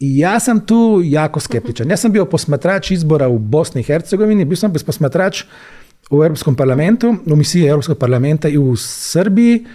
I 0.00 0.18
ja 0.18 0.40
sam 0.40 0.66
tu 0.66 1.00
jako 1.04 1.40
skeptičan. 1.40 1.90
Ja 1.90 1.96
sam 1.96 2.12
bio 2.12 2.24
posmatrač 2.24 2.90
izbora 2.90 3.28
u 3.28 3.38
Bosni 3.38 3.80
i 3.80 3.84
Hercegovini, 3.84 4.44
bio 4.44 4.56
sam 4.56 4.72
posmatrač 4.86 5.44
u 6.10 6.24
Europskom 6.24 6.54
parlamentu, 6.54 7.16
u 7.26 7.36
misiji 7.36 7.66
Europskog 7.66 7.98
parlamenta 7.98 8.48
i 8.48 8.58
u 8.58 8.76
Srbiji. 8.76 9.66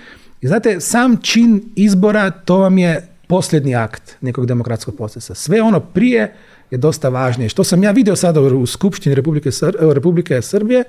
I 0.41 0.47
znate, 0.47 0.79
sam 0.79 1.17
čin 1.21 1.63
izbora, 1.75 2.29
to 2.31 2.57
vam 2.57 2.77
je 2.77 3.07
posljednji 3.27 3.75
akt 3.75 4.15
nekog 4.21 4.45
demokratskog 4.45 4.95
procesa. 4.95 5.35
Sve 5.35 5.61
ono 5.61 5.79
prije 5.79 6.33
je 6.71 6.77
dosta 6.77 7.09
važnije. 7.09 7.49
Što 7.49 7.63
sam 7.63 7.83
ja 7.83 7.91
vidio 7.91 8.15
sada 8.15 8.41
u 8.41 8.65
Skupštini 8.65 9.15
Republike, 9.15 9.49
Republike 9.93 10.41
Srbije, 10.41 10.83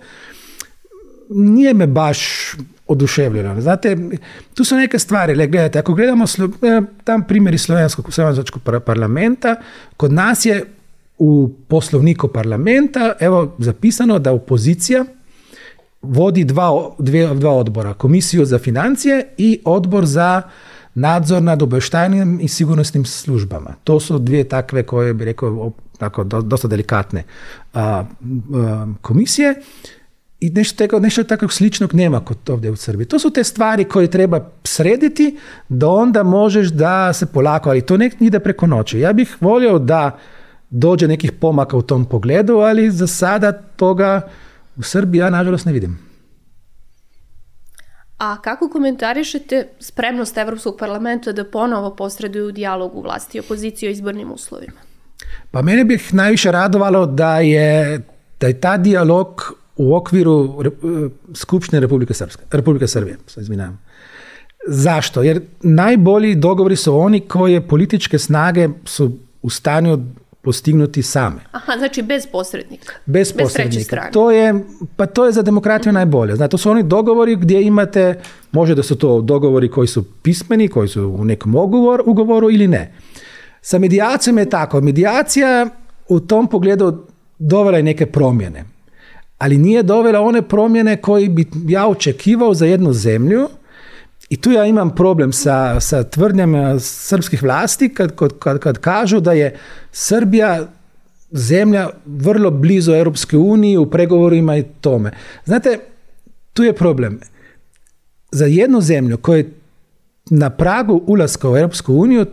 nije 1.31 1.75
me 1.75 1.87
baš 1.87 2.19
oduševljeno. 2.87 3.61
Znate, 3.61 3.97
tu 4.55 4.65
su 4.65 4.77
neke 4.77 4.99
stvari. 4.99 5.35
Gledajte, 5.35 5.79
ako 5.79 5.95
gledamo 5.95 6.25
e, 6.25 6.83
tam 7.05 7.27
primjeri 7.27 7.59
slovenskog 7.59 8.13
slovenskog 8.13 8.63
parlamenta, 8.85 9.57
kod 9.97 10.13
nas 10.13 10.45
je 10.45 10.65
u 11.19 11.51
poslovniku 11.69 12.29
parlamenta 12.29 13.13
evo 13.21 13.55
zapisano 13.59 14.19
da 14.19 14.33
opozicija 14.33 15.05
vodi 16.03 16.45
dva, 16.45 16.91
dvije, 16.99 17.35
dva 17.35 17.53
odbora. 17.53 17.95
Komisiju 17.95 18.45
za 18.45 18.59
financije 18.59 19.29
i 19.39 19.61
odbor 19.65 20.07
za 20.07 20.43
nadzor 20.97 21.43
nad 21.43 21.63
obavještajnim 21.63 22.39
i 22.43 22.49
sigurnosnim 22.49 23.05
službama. 23.05 23.75
To 23.85 24.01
su 24.01 24.19
dvije 24.19 24.45
takve 24.45 24.83
koje 24.83 25.15
bi 25.15 25.25
rekao 25.25 25.73
tako, 25.99 26.25
dosta 26.25 26.69
delikatne 26.69 27.25
komisije 29.01 29.55
i 30.41 30.51
nešto, 30.51 30.85
tako, 30.85 31.01
nešto 31.01 31.25
takvog 31.25 31.53
sličnog 31.53 31.95
nema 31.95 32.21
kod 32.21 32.51
ovdje 32.51 32.71
u 32.71 32.77
Srbiji. 32.77 33.07
To 33.07 33.19
su 33.19 33.31
te 33.31 33.45
stvari 33.45 33.85
koje 33.85 34.11
treba 34.11 34.51
srediti 34.65 35.37
da 35.69 35.89
onda 35.89 36.23
možeš 36.23 36.69
da 36.69 37.13
se 37.13 37.27
polako, 37.27 37.71
ali 37.71 37.81
to 37.81 37.97
ne 37.97 38.11
ide 38.21 38.41
preko 38.41 38.67
noći. 38.67 39.01
Ja 39.01 39.13
bih 39.13 39.37
volio 39.41 39.79
da 39.79 40.19
dođe 40.71 41.09
nekih 41.09 41.33
pomaka 41.33 41.77
u 41.77 41.83
tom 41.83 42.05
pogledu, 42.05 42.55
ali 42.55 42.91
za 42.91 43.07
sada 43.07 43.53
toga 43.53 44.21
u 44.77 44.83
Srbiji 44.83 45.19
ja 45.19 45.31
nažalost 45.31 45.67
ne 45.67 45.73
vidim. 45.73 46.06
A 48.19 48.37
kako 48.43 48.69
komentarišete 48.69 49.69
spremnost 49.81 50.39
Evropskog 50.39 50.77
parlamenta 50.79 51.33
da 51.33 51.45
ponovo 51.45 51.97
posreduju 51.97 52.53
dijalogu 52.53 53.03
vlasti 53.03 53.39
i 53.39 53.41
opozicije 53.41 53.91
o 53.91 53.93
izbornim 53.93 54.33
uslovima? 54.33 54.81
Pa 55.51 55.63
mene 55.63 55.85
bih 55.85 56.15
najviše 56.15 56.53
radovalo 56.53 57.07
da 57.07 57.39
je, 57.39 58.01
da 58.41 58.47
je 58.47 58.61
ta 58.61 58.77
dijalog 58.77 59.55
u 59.77 59.97
okviru 59.97 60.63
Skupštine 61.35 61.81
Republike, 61.81 62.15
Srpske, 62.15 62.43
Republike 62.51 62.87
Srbije. 62.87 63.17
Zašto? 64.69 65.23
Jer 65.23 65.41
najbolji 65.61 66.35
dogovori 66.35 66.77
su 66.77 66.99
oni 66.99 67.21
koje 67.21 67.69
političke 67.69 68.19
snage 68.19 68.69
su 68.85 69.19
u 69.43 69.51
stanju 69.51 69.99
postignuti 70.47 71.03
same. 71.03 71.37
Aha, 71.53 71.73
znači 71.79 72.03
bez 72.03 72.27
posrednika. 72.27 72.93
Bez, 73.07 73.33
posrednika. 73.33 74.11
To 74.13 74.31
je, 74.31 74.55
pa 74.97 75.07
to 75.07 75.27
je 75.27 75.33
za 75.33 75.43
demokratiju 75.43 75.93
najbolje. 75.93 76.37
Znači, 76.37 76.51
to 76.51 76.59
su 76.59 76.71
oni 76.71 76.83
dogovori 76.83 77.37
gdje 77.37 77.63
imate, 77.63 78.21
može 78.53 78.75
da 78.75 78.83
su 78.83 78.97
to 78.97 79.21
dogovori 79.21 79.71
koji 79.71 79.89
su 79.89 80.05
pismeni, 80.23 80.69
koji 80.69 80.89
su 80.89 81.03
u 81.19 81.25
nekom 81.25 81.55
ugovor, 81.55 82.03
ugovoru 82.07 82.51
ili 82.51 82.69
ne. 82.69 82.93
Sa 83.61 83.79
medijacijom 83.79 84.39
je 84.39 84.51
tako. 84.51 84.81
Medijacija 84.81 85.67
u 86.09 86.21
tom 86.21 86.47
pogledu 86.47 87.05
dovela 87.39 87.77
je 87.77 87.83
neke 87.83 88.07
promjene. 88.07 88.65
Ali 89.39 89.59
nije 89.59 89.83
dovela 89.83 90.21
one 90.21 90.43
promjene 90.43 90.97
koje 90.97 91.29
bi 91.29 91.47
ja 91.69 91.89
očekivao 91.89 92.55
za 92.55 92.67
jednu 92.67 92.93
zemlju, 92.93 93.49
i 94.29 94.37
tu 94.37 94.51
ja 94.51 94.65
imam 94.65 94.95
problem 94.95 95.33
sa, 95.33 95.81
sa 95.81 96.03
tvrdnjama 96.03 96.79
srpskih 96.79 97.43
vlasti 97.43 97.89
kad, 97.95 98.17
kad, 98.39 98.59
kad 98.59 98.79
kažu 98.79 99.21
da 99.21 99.33
je 99.33 99.57
Srbija 99.93 100.67
zemlja 101.31 101.91
vrlo 102.07 102.51
blizu 102.51 102.93
Europske 102.93 103.37
unije 103.37 103.79
u 103.79 103.91
pregovorima 103.91 104.57
i 104.57 104.65
tome. 104.81 105.13
Znate, 105.45 105.79
tu 106.53 106.63
je 106.63 106.73
problem. 106.73 107.21
Za 108.31 108.47
jednu 108.47 108.81
zemlju 108.81 109.17
koja 109.17 109.37
je 109.37 109.51
na 110.31 110.51
pragu 110.51 111.03
ulaska 111.07 111.51
u 111.51 111.57
Europsku 111.57 111.95
uniju, 111.95 112.27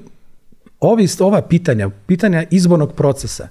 ova 1.19 1.41
pitanja, 1.41 1.89
pitanja 2.07 2.43
izbornog 2.51 2.93
procesa, 2.93 3.47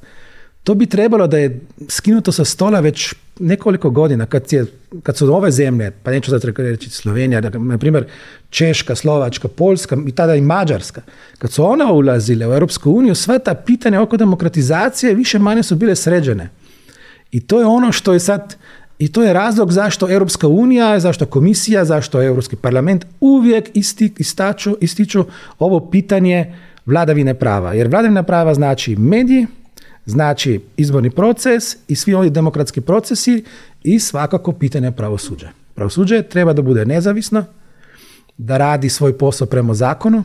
to 0.64 0.74
bi 0.74 0.86
trebalo 0.86 1.26
da 1.26 1.38
je 1.38 1.60
skinuto 1.88 2.32
sa 2.32 2.44
stola 2.44 2.80
već 2.80 3.14
nekoliko 3.40 3.90
godina, 3.90 4.26
kad, 4.26 4.52
je, 4.52 4.66
kad 5.02 5.16
su 5.16 5.34
ove 5.34 5.50
zemlje, 5.50 5.90
pa 6.02 6.10
neću 6.10 6.30
sad 6.30 6.44
reći 6.56 6.90
Slovenija, 6.90 7.40
na 7.40 7.78
primjer 7.78 8.06
Češka, 8.50 8.94
Slovačka, 8.94 9.48
Poljska 9.48 9.96
i 10.06 10.12
tada 10.12 10.34
i 10.34 10.40
Mađarska, 10.40 11.02
kad 11.38 11.52
su 11.52 11.64
one 11.64 11.84
ulazile 11.84 12.48
u 12.48 12.52
Europsku 12.52 12.90
uniju, 12.90 13.14
sva 13.14 13.38
ta 13.38 13.54
pitanja 13.54 14.02
oko 14.02 14.16
demokratizacije 14.16 15.14
više 15.14 15.38
manje 15.38 15.62
su 15.62 15.76
bile 15.76 15.96
sređene. 15.96 16.48
I 17.30 17.40
to 17.40 17.60
je 17.60 17.66
ono 17.66 17.92
što 17.92 18.12
je 18.12 18.20
sad, 18.20 18.56
i 18.98 19.12
to 19.12 19.22
je 19.22 19.32
razlog 19.32 19.72
zašto 19.72 20.10
Europska 20.10 20.48
unija, 20.48 21.00
zašto 21.00 21.26
komisija, 21.26 21.84
zašto 21.84 22.22
Europski 22.22 22.56
parlament 22.56 23.06
uvijek 23.20 23.70
isti, 23.74 24.12
istaču, 24.18 24.76
ističu 24.80 25.24
ovo 25.58 25.90
pitanje 25.90 26.54
vladavine 26.86 27.34
prava. 27.34 27.74
Jer 27.74 27.88
vladavina 27.88 28.22
prava 28.22 28.54
znači 28.54 28.96
mediji, 28.96 29.46
Znači, 30.06 30.60
izborni 30.76 31.10
proces 31.10 31.76
i 31.88 31.96
svi 31.96 32.14
ovi 32.14 32.30
demokratski 32.30 32.80
procesi 32.80 33.44
i 33.82 33.98
svakako 33.98 34.52
pitanje 34.52 34.92
pravosuđa. 34.92 35.50
Pravosuđe 35.74 36.22
treba 36.22 36.52
da 36.52 36.62
bude 36.62 36.84
nezavisno, 36.84 37.44
da 38.38 38.56
radi 38.56 38.88
svoj 38.88 39.18
posao 39.18 39.46
prema 39.46 39.74
zakonu 39.74 40.24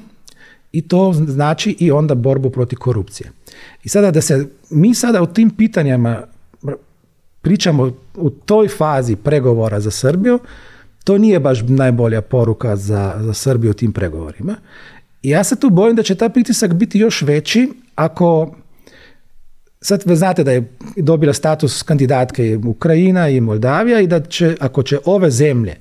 i 0.72 0.88
to 0.88 1.14
znači 1.28 1.76
i 1.80 1.92
onda 1.92 2.16
borbu 2.16 2.50
protiv 2.50 2.80
korupcije. 2.80 3.32
I 3.84 3.90
sada 3.90 4.12
da 4.12 4.22
se 4.22 4.48
mi 4.70 4.94
sada 4.94 5.22
u 5.22 5.28
tim 5.28 5.50
pitanjima 5.50 6.24
pričamo 7.42 7.92
u 8.16 8.30
toj 8.30 8.68
fazi 8.68 9.16
pregovora 9.16 9.80
za 9.80 9.92
Srbiju, 9.92 10.40
to 11.04 11.18
nije 11.18 11.40
baš 11.40 11.62
najbolja 11.68 12.22
poruka 12.22 12.76
za, 12.76 13.16
za 13.20 13.34
Srbiju 13.34 13.72
u 13.72 13.74
tim 13.74 13.94
pregovorima. 13.94 14.56
I 15.24 15.30
ja 15.30 15.44
se 15.44 15.56
tu 15.56 15.70
bojim 15.70 15.96
da 15.96 16.04
će 16.04 16.16
taj 16.16 16.30
pritisak 16.30 16.74
biti 16.74 17.00
još 17.00 17.22
veći 17.22 17.70
ako 17.96 18.56
Sad 19.88 20.04
vi 20.06 20.16
znate 20.16 20.44
da 20.44 20.52
je 20.52 20.64
dobila 20.96 21.34
status 21.34 21.84
kandidatke 21.84 22.60
Ukrajina 22.66 23.30
i 23.30 23.42
Moldavija 23.42 24.00
i 24.02 24.08
da 24.08 24.20
će, 24.20 24.56
ako 24.60 24.84
će 24.84 24.98
ove 25.06 25.32
zemlje 25.32 25.76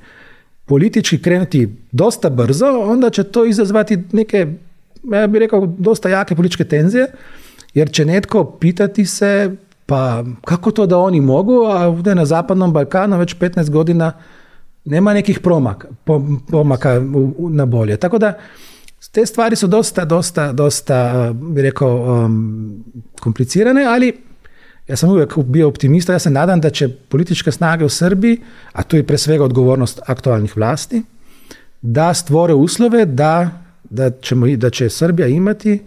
politički 0.65 1.23
krenuti 1.23 1.69
dosta 1.93 2.31
brzo, 2.31 2.67
onda 2.67 3.11
će 3.11 3.25
to 3.25 3.45
izazvati 3.45 3.99
neke, 4.13 4.47
ja 5.13 5.27
bih 5.27 5.39
rekao, 5.39 5.67
dosta 5.79 6.09
jake 6.09 6.35
političke 6.35 6.65
tenzije, 6.65 7.07
jer 7.75 7.91
će 7.91 8.05
netko 8.05 8.45
pitati 8.45 9.07
se, 9.07 9.51
pa 9.87 10.25
kako 10.45 10.71
to 10.71 10.87
da 10.87 10.99
oni 10.99 11.21
mogu, 11.21 11.53
a 11.53 11.89
ovdje 11.89 12.15
na 12.15 12.25
Zapadnom 12.25 12.73
Balkanu 12.73 13.19
već 13.19 13.37
15 13.37 13.71
godina 13.71 14.13
nema 14.85 15.15
nekih 15.15 15.41
promaka, 15.41 15.89
pomaka 16.51 17.03
na 17.39 17.67
bolje. 17.67 17.97
Tako 17.97 18.19
da, 18.19 18.39
Te 19.13 19.27
stvari 19.27 19.57
su 19.57 19.67
dosta, 19.67 20.05
dosta, 20.05 20.53
dosta, 20.53 21.31
bi 21.35 21.63
rekao, 21.63 22.25
um, 22.25 22.85
komplicirane, 23.21 23.85
ali 23.85 24.13
ja 24.89 24.97
sam 24.97 25.11
uvijek 25.11 25.39
bio 25.39 25.69
optimista, 25.69 26.13
ja 26.13 26.19
se 26.19 26.31
nadam 26.31 26.61
da 26.61 26.71
će 26.71 26.89
političke 26.89 27.53
snage 27.53 27.85
u 27.85 27.89
Srbiji, 27.89 28.41
a 28.73 28.83
to 28.83 28.97
je 28.97 29.07
pre 29.07 29.19
svega 29.19 29.45
odgovornost 29.45 30.01
aktualnih 30.07 30.57
vlasti, 30.57 31.03
da 31.83 32.15
stvore 32.15 32.55
uslove 32.55 33.05
da, 33.05 33.63
da, 33.91 34.11
ćemo, 34.11 34.47
da 34.57 34.71
će 34.71 34.89
Srbija 34.89 35.29
imati 35.29 35.83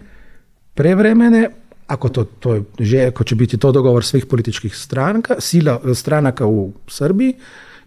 prevremene, 0.74 1.50
ako, 1.86 2.08
to, 2.08 2.24
to 2.24 2.54
je, 2.78 3.06
ako 3.06 3.24
će 3.24 3.34
biti 3.34 3.58
to 3.58 3.72
dogovor 3.72 4.04
svih 4.04 4.26
političkih 4.26 4.76
stranka, 4.76 5.34
sila, 5.38 5.80
stranaka 5.94 6.46
u 6.46 6.72
Srbiji 6.88 7.34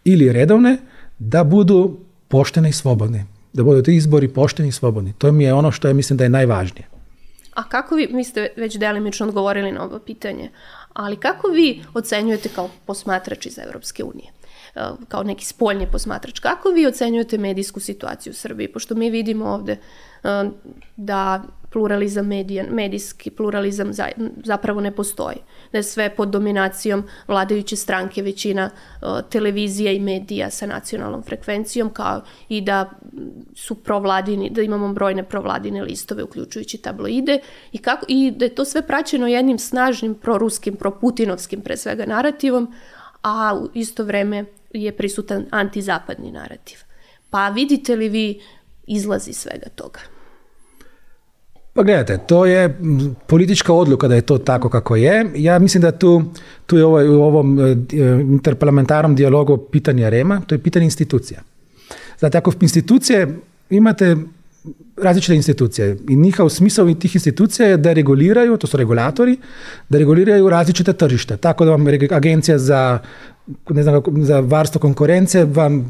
ili 0.04 0.32
redovne, 0.32 0.78
da 1.20 1.44
budu 1.44 1.98
poštene 2.28 2.70
i 2.70 2.74
slobodne. 2.74 3.26
Da 3.54 3.64
budu 3.64 3.82
ti 3.82 3.96
izbori 3.96 4.28
pošteni 4.28 4.70
i 4.70 4.72
slobodni. 4.72 5.14
To 5.18 5.32
mi 5.32 5.44
je 5.44 5.54
ono 5.54 5.72
što 5.72 5.88
je 5.88 5.94
mislim 5.94 6.18
da 6.18 6.24
je 6.24 6.30
najvažnije. 6.30 6.88
A 7.54 7.64
kako 7.64 7.96
vi, 7.96 8.08
mi 8.12 8.24
ste 8.24 8.48
već 8.58 8.78
delimično 8.78 9.28
odgovorili 9.28 9.72
na 9.72 9.84
ovo 9.84 10.00
pitanje, 10.00 10.50
ali 10.94 11.16
kako 11.16 11.48
vi 11.48 11.84
ocenjujete 11.94 12.50
kao 12.50 12.70
posmatrač 12.86 13.46
iz 13.46 13.58
Evropske 13.58 14.04
unije? 14.04 14.32
E, 14.76 14.82
kao 15.08 15.24
neki 15.24 15.46
spoljni 15.46 15.88
posmatrač. 15.92 16.40
Kako 16.40 16.70
vi 16.70 16.88
ocenjujete 16.88 17.38
medijsku 17.38 17.80
situaciju 17.80 18.32
u 18.32 18.34
Srbiji? 18.34 18.72
Pošto 18.72 18.96
mi 18.96 19.10
vidimo 19.10 19.46
ovde 19.46 19.72
e, 19.72 20.50
da 20.96 21.44
pluralizam 21.74 22.28
medija, 22.28 22.66
medijski 22.70 23.30
pluralizam 23.30 23.92
zapravo 24.44 24.82
ne 24.82 24.92
postoji. 24.96 25.38
Da 25.72 25.78
je 25.78 25.84
sve 25.84 26.16
pod 26.16 26.30
dominacijom 26.30 27.04
vladajuće 27.28 27.76
stranke, 27.76 28.22
većina 28.22 28.70
uh, 28.70 29.08
televizija 29.30 29.92
i 29.92 30.00
medija 30.00 30.50
sa 30.50 30.66
nacionalnom 30.66 31.24
frekvencijom, 31.24 31.90
kao 31.90 32.22
i 32.50 32.62
da 32.62 32.90
su 33.56 33.76
provladini, 33.76 34.50
da 34.50 34.62
imamo 34.62 34.94
brojne 34.94 35.24
provladine 35.24 35.82
listove, 35.82 36.24
uključujući 36.24 36.78
tabloide, 36.78 37.40
i, 37.72 37.78
kako, 37.78 38.06
i 38.08 38.32
da 38.32 38.46
je 38.46 38.56
to 38.56 38.66
sve 38.66 38.88
praćeno 38.88 39.28
jednim 39.28 39.60
snažnim 39.60 40.16
proruskim, 40.16 40.76
proputinovskim 40.76 41.62
pre 41.62 41.78
svega 41.78 42.06
narativom, 42.06 42.74
a 43.22 43.60
u 43.62 43.70
isto 43.74 44.04
vreme 44.04 44.46
je 44.74 44.92
prisutan 44.92 45.46
antizapadni 45.52 46.32
narativ. 46.32 46.78
Pa 47.30 47.50
vidite 47.50 47.96
li 47.96 48.10
vi 48.10 48.42
izlazi 48.88 49.34
svega 49.34 49.70
toga? 49.76 50.00
Pa 51.74 51.84
gledajte, 51.84 52.18
to 52.28 52.46
je 52.46 52.80
politička 53.28 53.74
odluka 53.74 54.08
da 54.08 54.16
je 54.16 54.22
to 54.22 54.38
tako 54.38 54.70
kako 54.70 54.96
je. 54.96 55.32
Ja 55.36 55.60
mislim 55.60 55.82
da 55.82 55.92
tu, 55.92 56.24
tu 56.66 56.78
je 56.78 56.86
ovaj, 56.86 57.08
u 57.08 57.24
ovom 57.24 57.60
e, 57.60 57.76
interparlamentarnom 58.22 59.16
dijalogu 59.16 59.58
pitanje 59.58 60.10
Rema, 60.10 60.42
to 60.48 60.56
je 60.56 60.60
pitanje 60.60 60.86
institucija. 60.86 61.42
Znate, 62.20 62.38
ako 62.38 62.52
institucije 62.62 63.38
imate 63.70 64.18
različite 64.98 65.36
institucije 65.36 65.98
i 66.10 66.16
njihov 66.16 66.50
smisao 66.50 66.94
tih 66.94 67.16
institucija 67.16 67.68
je 67.68 67.78
da 67.78 67.94
reguliraju, 67.94 68.58
to 68.58 68.68
su 68.68 68.78
regulatori, 68.78 69.38
da 69.90 69.98
reguliraju 69.98 70.50
različite 70.50 70.94
tržište. 70.94 71.38
Tako 71.38 71.66
da 71.66 71.72
vam 71.72 71.86
agencija 72.12 72.58
za 72.58 73.00
znam, 73.70 74.02
za 74.24 74.40
varstvo 74.40 74.82
konkurencije 74.82 75.46
vam 75.46 75.86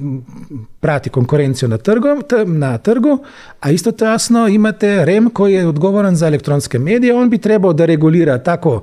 prati 0.80 1.10
konkurenciju 1.10 1.70
na 1.70 1.78
trgu, 1.78 2.08
na 2.46 2.78
trgu, 2.78 3.18
a 3.60 3.72
isto 3.72 3.92
tasno 3.92 4.48
imate 4.48 5.06
REM 5.06 5.30
koji 5.30 5.54
je 5.54 5.68
odgovoran 5.68 6.16
za 6.16 6.28
elektronske 6.28 6.80
medije, 6.80 7.16
on 7.16 7.30
bi 7.30 7.38
trebao 7.38 7.74
da 7.74 7.86
regulira 7.86 8.38
tako 8.38 8.82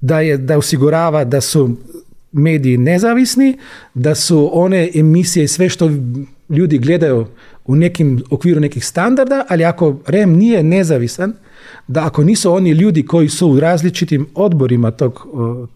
da, 0.00 0.20
je, 0.20 0.38
da 0.38 0.58
osigurava 0.58 1.24
da 1.24 1.40
su 1.40 1.76
mediji 2.32 2.78
nezavisni, 2.78 3.58
da 3.94 4.14
su 4.14 4.50
one 4.52 4.90
emisije 4.94 5.44
i 5.44 5.48
sve 5.48 5.68
što 5.68 5.90
ljudi 6.48 6.78
gledaju 6.78 7.26
u 7.64 7.76
nekim 7.76 8.22
okviru 8.30 8.60
nekih 8.60 8.86
standarda, 8.86 9.44
ali 9.48 9.64
ako 9.64 9.96
REM 10.06 10.32
nije 10.32 10.62
nezavisan, 10.62 11.32
da 11.88 12.06
ako 12.06 12.24
nisu 12.24 12.52
oni 12.52 12.70
ljudi 12.70 13.06
koji 13.06 13.28
su 13.28 13.48
u 13.48 13.60
različitim 13.60 14.26
odborima 14.34 14.90
tog, 14.90 15.26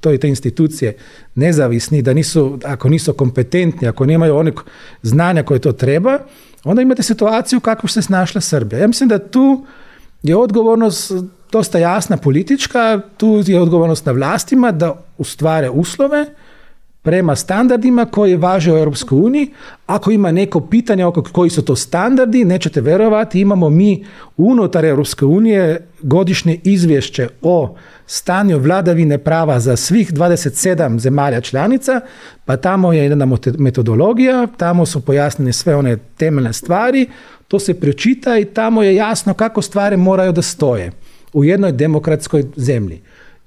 toj 0.00 0.18
te 0.18 0.28
institucije 0.28 0.96
nezavisni, 1.34 2.02
da 2.02 2.12
nisu, 2.14 2.58
ako 2.64 2.88
nisu 2.88 3.12
kompetentni, 3.12 3.88
ako 3.88 4.06
nemaju 4.06 4.36
onog 4.36 4.64
znanja 5.02 5.42
koje 5.42 5.60
to 5.60 5.72
treba, 5.72 6.18
onda 6.64 6.82
imate 6.82 7.02
situaciju 7.02 7.60
kako 7.60 7.88
se 7.88 8.02
snašla 8.02 8.40
Srbija. 8.40 8.80
Ja 8.80 8.86
mislim 8.86 9.08
da 9.08 9.18
tu 9.18 9.64
je 10.22 10.36
odgovornost 10.36 11.12
dosta 11.52 11.78
jasna 11.78 12.16
politička, 12.16 13.00
tu 13.16 13.42
je 13.46 13.60
odgovornost 13.60 14.06
na 14.06 14.12
vlastima 14.12 14.72
da 14.72 15.04
ustvare 15.18 15.70
uslove 15.70 16.26
prema 17.02 17.36
standardima 17.36 18.04
koji 18.04 18.36
važe 18.36 18.72
u 18.72 18.76
Europskoj 18.76 19.18
uniji. 19.18 19.50
Ako 19.86 20.10
ima 20.10 20.32
neko 20.32 20.60
pitanje 20.60 21.04
oko 21.04 21.22
koji 21.32 21.50
su 21.50 21.64
to 21.64 21.76
standardi, 21.76 22.44
nećete 22.44 22.80
verovati, 22.80 23.40
imamo 23.40 23.70
mi 23.70 24.04
unutar 24.36 24.84
Europske 24.84 25.24
unije 25.24 25.86
godišnje 26.02 26.60
izvješće 26.64 27.28
o 27.42 27.76
stanju 28.06 28.58
vladavine 28.58 29.18
prava 29.18 29.60
za 29.60 29.76
svih 29.76 30.12
27 30.12 30.98
zemalja 30.98 31.40
članica, 31.40 32.00
pa 32.44 32.56
tamo 32.56 32.92
je 32.92 33.02
jedna 33.02 33.36
metodologija, 33.58 34.46
tamo 34.56 34.86
su 34.86 35.00
pojasnjene 35.00 35.52
sve 35.52 35.76
one 35.76 35.96
temeljne 36.16 36.52
stvari, 36.52 37.06
to 37.48 37.58
se 37.58 37.80
pročita 37.80 38.38
i 38.38 38.44
tamo 38.44 38.82
je 38.82 38.94
jasno 38.94 39.34
kako 39.34 39.62
stvari 39.62 39.96
moraju 39.96 40.32
da 40.32 40.42
stoje 40.42 40.92
u 41.32 41.44
jednoj 41.44 41.72
demokratskoj 41.72 42.44
zemlji. 42.56 43.00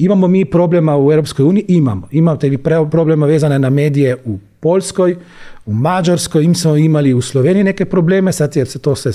Imamo 0.04 0.28
mi 0.28 0.46
problema 0.46 0.98
u 0.98 1.12
Europskoj 1.12 1.46
uniji? 1.46 1.66
Imamo. 1.68 2.08
Imate 2.12 2.50
li 2.50 2.58
problema 2.92 3.26
vezane 3.26 3.60
na 3.60 3.70
medije 3.70 4.18
u 4.26 4.38
Poljskoj, 4.60 5.18
u 5.66 5.74
Mađarskoj, 5.74 6.44
im 6.44 6.56
smo 6.56 6.76
imali 6.76 7.13
u 7.13 7.22
Sloveniji 7.22 7.63
neke 7.63 7.86
probleme, 7.86 8.32
sad 8.32 8.56
jer 8.56 8.68
se 8.68 8.80
to 8.80 8.96
se 8.96 9.12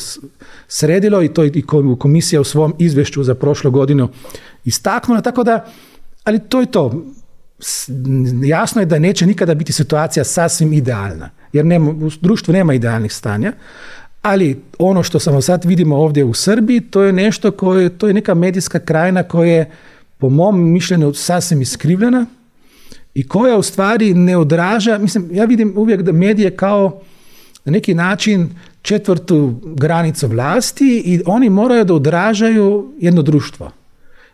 sredilo 0.68 1.22
i 1.22 1.29
to 1.29 1.44
i 1.44 1.62
komisija 1.98 2.40
u 2.40 2.44
svom 2.44 2.74
izvješću 2.79 3.22
za 3.22 3.35
prošlu 3.35 3.70
godinu 3.70 4.09
istaknula, 4.64 5.20
tako 5.20 5.44
da, 5.44 5.64
ali 6.24 6.38
to 6.38 6.61
je 6.61 6.66
to. 6.66 7.05
Jasno 8.44 8.83
je 8.83 8.87
da 8.87 8.98
neće 8.98 9.27
nikada 9.27 9.55
biti 9.55 9.72
situacija 9.72 10.24
sasvim 10.24 10.72
idealna, 10.72 11.31
jer 11.53 11.64
nema, 11.64 11.90
u 11.90 12.11
društvu 12.20 12.53
nema 12.53 12.74
idealnih 12.74 13.12
stanja, 13.12 13.53
ali 14.22 14.62
ono 14.79 15.03
što 15.03 15.18
samo 15.18 15.40
sad 15.40 15.64
vidimo 15.64 15.96
ovdje 15.96 16.24
u 16.24 16.35
Srbiji, 16.35 16.81
to 16.81 17.03
je 17.03 17.12
nešto 17.12 17.51
koje, 17.51 17.88
to 17.88 18.09
je 18.09 18.14
neka 18.14 18.35
medijska 18.35 18.79
krajina 18.79 19.22
koja 19.22 19.53
je 19.53 19.70
po 20.18 20.28
mom 20.28 20.72
mišljenju 20.72 21.14
sasvim 21.14 21.62
iskrivljena 21.62 22.26
i 23.14 23.28
koja 23.28 23.57
u 23.57 23.62
stvari 23.62 24.14
ne 24.14 24.37
odraža, 24.37 24.98
mislim, 24.98 25.28
ja 25.33 25.44
vidim 25.44 25.72
uvijek 25.76 26.02
da 26.02 26.12
medije 26.12 26.57
kao 26.57 27.00
na 27.64 27.72
neki 27.72 27.94
način 27.94 28.48
četvrtu 28.83 29.61
granicu 29.64 30.28
vlasti 30.28 31.02
i 31.04 31.20
oni 31.26 31.50
moraju 31.50 31.85
da 31.85 31.94
odražaju 31.94 32.92
jedno 33.00 33.22
društvo. 33.22 33.70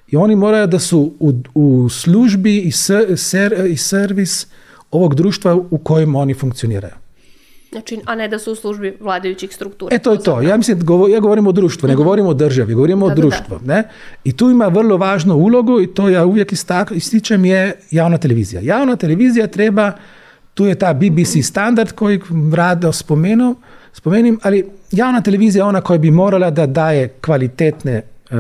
I 0.09 0.17
oni 0.17 0.37
moraju 0.37 0.67
da 0.67 0.79
su 0.79 1.13
u, 1.21 1.33
u 1.55 1.89
službi 1.89 2.59
i, 2.59 2.73
ser, 3.17 3.67
i 3.71 3.77
servis 3.77 4.47
ovog 4.91 5.15
društva 5.15 5.55
u 5.71 5.79
kojem 5.79 6.15
oni 6.15 6.35
funkcioniraju. 6.35 7.04
Znači, 7.75 8.01
a 8.05 8.15
ne 8.15 8.29
da 8.29 8.39
su 8.39 8.53
u 8.53 8.55
službi 8.55 8.97
vladajućih 9.01 9.55
struktura. 9.55 9.95
E 9.95 9.99
to 9.99 10.13
je 10.13 10.19
to. 10.23 10.43
Ja 10.43 10.57
mislim, 10.57 10.79
ja 11.11 11.21
govorim 11.21 11.47
o 11.47 11.53
društvu, 11.53 11.87
ne 11.87 11.95
mhm. 11.95 12.03
govorim 12.03 12.27
o 12.27 12.35
državi, 12.35 12.75
govorimo 12.75 13.07
o 13.07 13.15
društvu. 13.15 13.59
Ne? 13.65 13.89
I 14.25 14.33
tu 14.33 14.51
ima 14.51 14.69
vrlo 14.69 14.97
važnu 14.97 15.35
ulogu 15.35 15.81
i 15.81 15.87
to 15.87 16.09
ja 16.09 16.25
uvijek 16.25 16.53
ističem 16.95 17.45
je 17.45 17.73
javna 17.91 18.19
televizija. 18.19 18.61
Javna 18.63 18.97
televizija 18.97 19.47
treba, 19.47 19.93
tu 20.55 20.67
je 20.67 20.75
ta 20.75 20.95
BBC 20.95 21.43
standard 21.43 21.93
koji 21.93 22.21
rado 22.55 22.93
spomenuo, 22.93 23.55
spomenim, 23.93 24.39
ali 24.43 24.65
javna 24.93 25.21
televizija 25.21 25.65
je 25.65 25.69
ona 25.69 25.81
koja 25.81 25.99
bi 25.99 26.11
morala 26.11 26.51
da 26.51 26.67
daje 26.67 27.09
kvalitetne 27.09 28.03
uh, 28.31 28.39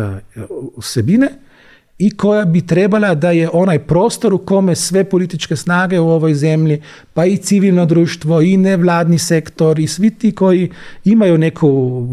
i 1.98 2.16
koja 2.16 2.44
bi 2.44 2.66
trebala 2.66 3.14
da 3.14 3.30
je 3.30 3.48
onaj 3.52 3.78
prostor 3.78 4.34
u 4.34 4.38
kome 4.38 4.74
sve 4.74 5.04
političke 5.04 5.56
snage 5.56 6.00
u 6.00 6.08
ovoj 6.08 6.34
zemlji, 6.34 6.82
pa 7.14 7.24
i 7.24 7.36
civilno 7.36 7.86
društvo, 7.86 8.40
i 8.40 8.56
nevladni 8.56 9.18
sektor, 9.18 9.78
i 9.78 9.86
svi 9.86 10.10
ti 10.10 10.32
koji 10.34 10.70
imaju 11.04 11.38
neku 11.38 11.68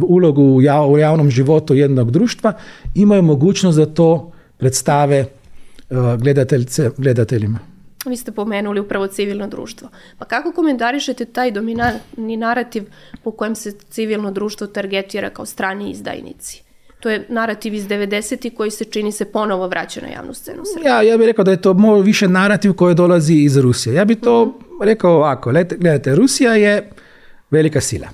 ulogu 0.07 0.41
u 0.87 0.97
javnom 0.99 1.29
životu 1.29 1.73
jednog 1.73 2.11
društva, 2.11 2.53
imaju 2.95 3.21
mogućnost 3.21 3.77
da 3.77 3.85
to 3.85 4.31
predstave 4.57 5.25
uh, 5.89 5.97
gledateljima. 6.97 7.59
Vi 8.05 8.17
ste 8.17 8.31
pomenuli 8.31 8.79
upravo 8.79 9.07
civilno 9.07 9.47
društvo. 9.47 9.89
Pa 10.17 10.25
kako 10.25 10.51
komentarišete 10.51 11.25
taj 11.25 11.51
dominantni 11.51 12.37
narativ 12.37 12.83
po 13.23 13.31
kojem 13.31 13.55
se 13.55 13.71
civilno 13.71 14.31
društvo 14.31 14.67
targetira 14.67 15.29
kao 15.29 15.45
strani 15.45 15.91
izdajnici? 15.91 16.63
To 17.01 17.09
je 17.09 17.25
narativ 17.29 17.73
iz 17.73 17.87
90. 17.87 18.55
koji 18.55 18.71
se 18.71 18.85
čini 18.85 19.11
se 19.11 19.25
ponovo 19.25 19.67
vraća 19.67 20.01
na 20.01 20.07
javnu 20.07 20.33
scenu. 20.33 20.63
Ja, 20.85 21.01
ja 21.01 21.17
bih 21.17 21.25
rekao 21.25 21.43
da 21.43 21.51
je 21.51 21.61
to 21.61 21.73
malo 21.73 22.01
više 22.01 22.27
narativ 22.27 22.73
koji 22.73 22.95
dolazi 22.95 23.33
iz 23.33 23.57
Rusije. 23.57 23.95
Ja 23.95 24.05
bih 24.05 24.17
to 24.23 24.45
mhm. 24.45 24.83
rekao 24.83 25.15
ovako, 25.15 25.51
gledajte, 25.77 26.15
Rusija 26.15 26.55
je 26.55 26.89
velika 27.51 27.81
sila. 27.81 28.07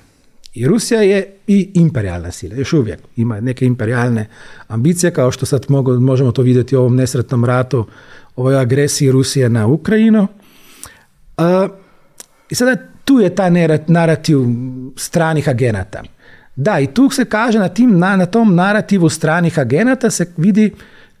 I 0.54 0.66
Rusija 0.66 1.02
je 1.02 1.36
i 1.46 1.70
imperialna 1.74 2.30
sila, 2.30 2.56
još 2.56 2.72
uvijek 2.72 2.98
ima 3.16 3.40
neke 3.40 3.66
imperialne 3.66 4.26
ambicije, 4.68 5.10
kao 5.10 5.30
što 5.30 5.46
sad 5.46 5.66
možemo 6.00 6.32
to 6.32 6.42
vidjeti 6.42 6.76
u 6.76 6.80
ovom 6.80 6.96
nesretnom 6.96 7.44
ratu, 7.44 7.86
ovoj 8.36 8.56
agresiji 8.56 9.10
Rusije 9.10 9.48
na 9.48 9.66
Ukrajinu. 9.66 10.26
I 12.50 12.54
sada 12.54 12.76
tu 13.04 13.20
je 13.20 13.34
ta 13.34 13.50
narativ 13.86 14.38
stranih 14.96 15.48
agenata 15.48 16.02
Da, 16.58 16.80
i 16.80 16.86
tu 16.86 17.10
se 17.10 17.24
kaže 17.24 17.58
na, 17.58 17.68
tim, 17.68 17.98
na, 17.98 18.16
na 18.16 18.26
tom 18.26 18.54
narativu 18.54 19.08
stranih 19.08 19.58
agenata 19.58 20.10
se 20.10 20.32
vidi 20.36 20.72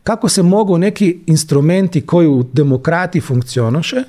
kako 0.02 0.28
se 0.28 0.42
mogu 0.42 0.78
neki 0.78 1.18
instrumenti 1.26 2.00
koji 2.00 2.28
u 2.28 2.42
demokrati 2.52 3.20
funkcionoše, 3.20 4.02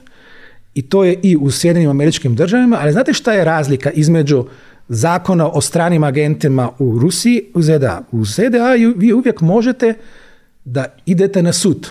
i 0.74 0.82
to 0.82 1.04
je 1.04 1.20
i 1.24 1.38
u 1.38 1.52
Sjedinim 1.52 1.90
američkim 1.90 2.36
državama, 2.36 2.78
ali 2.82 2.92
znate 2.92 3.14
šta 3.14 3.34
je 3.34 3.46
razlika 3.46 3.92
između 3.92 4.46
zakona 4.88 5.48
o 5.48 5.62
stranim 5.62 6.04
agentima 6.04 6.70
u 6.80 7.00
Rusiji 7.00 7.44
u 7.54 7.62
ZDA? 7.62 8.02
U 8.12 8.26
ZDA 8.26 8.74
vi 8.96 9.14
uvijek 9.14 9.42
možete 9.42 9.94
da 10.66 10.86
idete 11.06 11.44
na 11.44 11.54
sud 11.54 11.90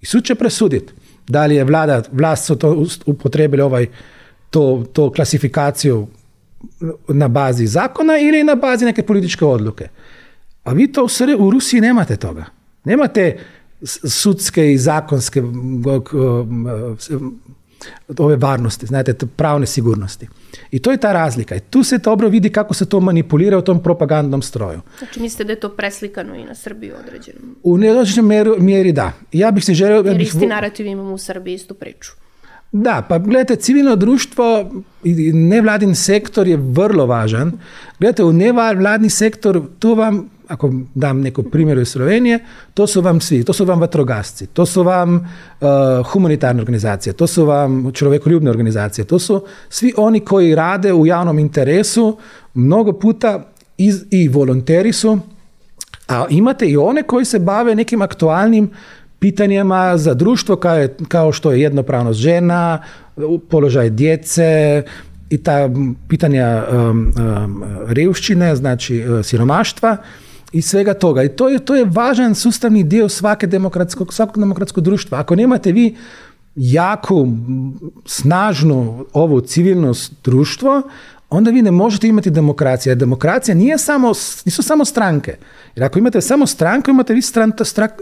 i 0.00 0.06
sud 0.06 0.24
će 0.24 0.34
presuditi 0.34 0.92
da 1.28 1.46
li 1.46 1.54
je 1.54 1.64
vlada, 1.64 2.02
vlast 2.12 2.44
su 2.44 2.56
to 2.56 2.86
upotrebili 3.06 3.62
ovaj, 3.62 3.86
to, 4.50 4.84
to 4.92 5.10
klasifikaciju 5.12 6.06
na 7.08 7.28
bazi 7.28 7.66
zakona 7.66 8.18
ili 8.18 8.44
na 8.44 8.54
bazi 8.54 8.84
neke 8.84 9.02
političke 9.02 9.44
odluke. 9.44 9.88
A 10.64 10.72
vi 10.72 10.92
to 10.92 11.06
u 11.38 11.50
Rusiji 11.50 11.80
nemate 11.80 12.16
toga. 12.16 12.44
Nemate 12.84 13.38
sudske 14.08 14.72
i 14.72 14.78
zakonske 14.78 15.42
ove 18.18 18.36
varnosti, 18.36 18.86
znate, 18.86 19.14
pravne 19.36 19.66
sigurnosti. 19.66 20.28
I 20.70 20.78
to 20.78 20.90
je 20.90 20.96
ta 20.96 21.12
razlika. 21.12 21.56
I 21.56 21.60
tu 21.60 21.82
se 21.82 21.98
dobro 21.98 22.28
vidi 22.28 22.50
kako 22.50 22.74
se 22.74 22.86
to 22.86 23.00
manipulira 23.00 23.58
u 23.58 23.62
tom 23.62 23.82
propagandnom 23.82 24.42
stroju. 24.42 24.80
Znači 24.98 25.20
mislite 25.20 25.44
da 25.44 25.52
je 25.52 25.60
to 25.60 25.68
preslikano 25.68 26.34
i 26.34 26.44
na 26.44 26.54
Srbiju 26.54 26.94
određeno? 27.04 27.38
U 27.62 27.78
neodređenoj 27.78 28.58
mjeri, 28.58 28.92
da. 28.92 29.12
Ja 29.32 29.50
bih 29.50 29.64
se 29.64 29.74
želio... 29.74 30.10
Jer 30.10 30.20
isti 30.20 30.46
narativ 30.46 30.86
imamo 30.86 31.12
u 31.12 31.18
Srbiji 31.18 31.54
istu 31.54 31.74
priču. 31.74 32.12
Da, 32.76 33.02
pa 33.08 33.18
gledajte, 33.18 33.56
civilno 33.56 33.96
društvo 33.96 34.70
i 35.04 35.32
nevladin 35.32 35.94
sektor 35.94 36.48
je 36.48 36.56
vrlo 36.56 37.06
važan. 37.06 37.52
Gledajte, 37.98 38.24
u 38.24 38.32
nevladni 38.32 39.10
sektor, 39.10 39.62
tu 39.78 39.94
vam 39.94 40.30
ako 40.48 40.72
dam 40.94 41.20
neko 41.20 41.42
primjer 41.42 41.78
iz 41.78 41.88
Slovenije, 41.88 42.38
to 42.74 42.86
su 42.86 43.00
vam 43.00 43.20
svi, 43.20 43.44
to 43.44 43.52
su 43.52 43.64
vam 43.64 43.80
vatrogasci, 43.80 44.46
to 44.46 44.66
su 44.66 44.82
vam 44.82 45.14
uh, 45.14 45.68
humanitarne 46.12 46.60
organizacije, 46.60 47.12
to 47.12 47.26
su 47.26 47.44
vam 47.44 47.92
čovjekoljubne 47.92 48.50
organizacije, 48.50 49.04
to 49.04 49.18
su 49.18 49.44
svi 49.68 49.92
oni 49.96 50.20
koji 50.20 50.54
rade 50.54 50.92
u 50.92 51.06
javnom 51.06 51.38
interesu, 51.38 52.16
mnogo 52.54 52.92
puta 52.92 53.50
iz, 53.76 54.04
i 54.10 54.28
volonteri 54.28 54.92
su, 54.92 55.18
a 56.08 56.26
imate 56.30 56.66
i 56.66 56.76
one 56.76 57.02
koji 57.02 57.24
se 57.24 57.38
bave 57.38 57.74
nekim 57.74 58.02
aktualnim 58.02 58.70
pitanjima 59.24 59.96
za 59.96 60.14
društvo 60.14 60.56
kao, 60.56 60.88
kao 61.08 61.32
što 61.32 61.52
je 61.52 61.60
jednopravnost 61.60 62.20
žena, 62.20 62.82
položaj 63.48 63.90
djece, 63.90 64.82
i 65.30 65.38
ta 65.38 65.70
pitanja 66.08 66.64
um, 66.72 67.12
um, 67.16 67.64
znači 68.54 69.04
uh, 69.08 69.24
siromaštva 69.24 69.96
i 70.52 70.62
svega 70.62 70.94
toga. 70.94 71.22
I 71.22 71.28
to 71.28 71.48
je, 71.48 71.58
to 71.58 71.74
je 71.74 71.84
važan 71.84 72.34
sustavni 72.34 72.84
dio 72.84 73.08
svake 73.08 73.46
demokratskog, 73.46 74.12
svakog 74.14 74.38
demokratskog 74.38 74.84
društva. 74.84 75.18
Ako 75.18 75.36
nemate 75.36 75.72
vi 75.72 75.96
jako 76.56 77.28
snažno 78.06 79.04
ovo 79.12 79.40
civilno 79.40 79.94
društvo, 80.24 80.82
onda 81.36 81.50
vi 81.50 81.62
ne 81.62 81.70
možete 81.70 82.08
imati 82.08 82.30
demokracija. 82.30 82.94
Demokracija 82.94 83.54
nije 83.54 83.78
samo, 83.78 84.12
nisu 84.44 84.62
samo 84.62 84.84
stranke. 84.84 85.36
Jer 85.76 85.84
ako 85.84 85.98
imate 85.98 86.20
samo 86.20 86.46
stranku, 86.46 86.90
imate 86.90 87.14
vi 87.14 87.22
stran, 87.22 87.52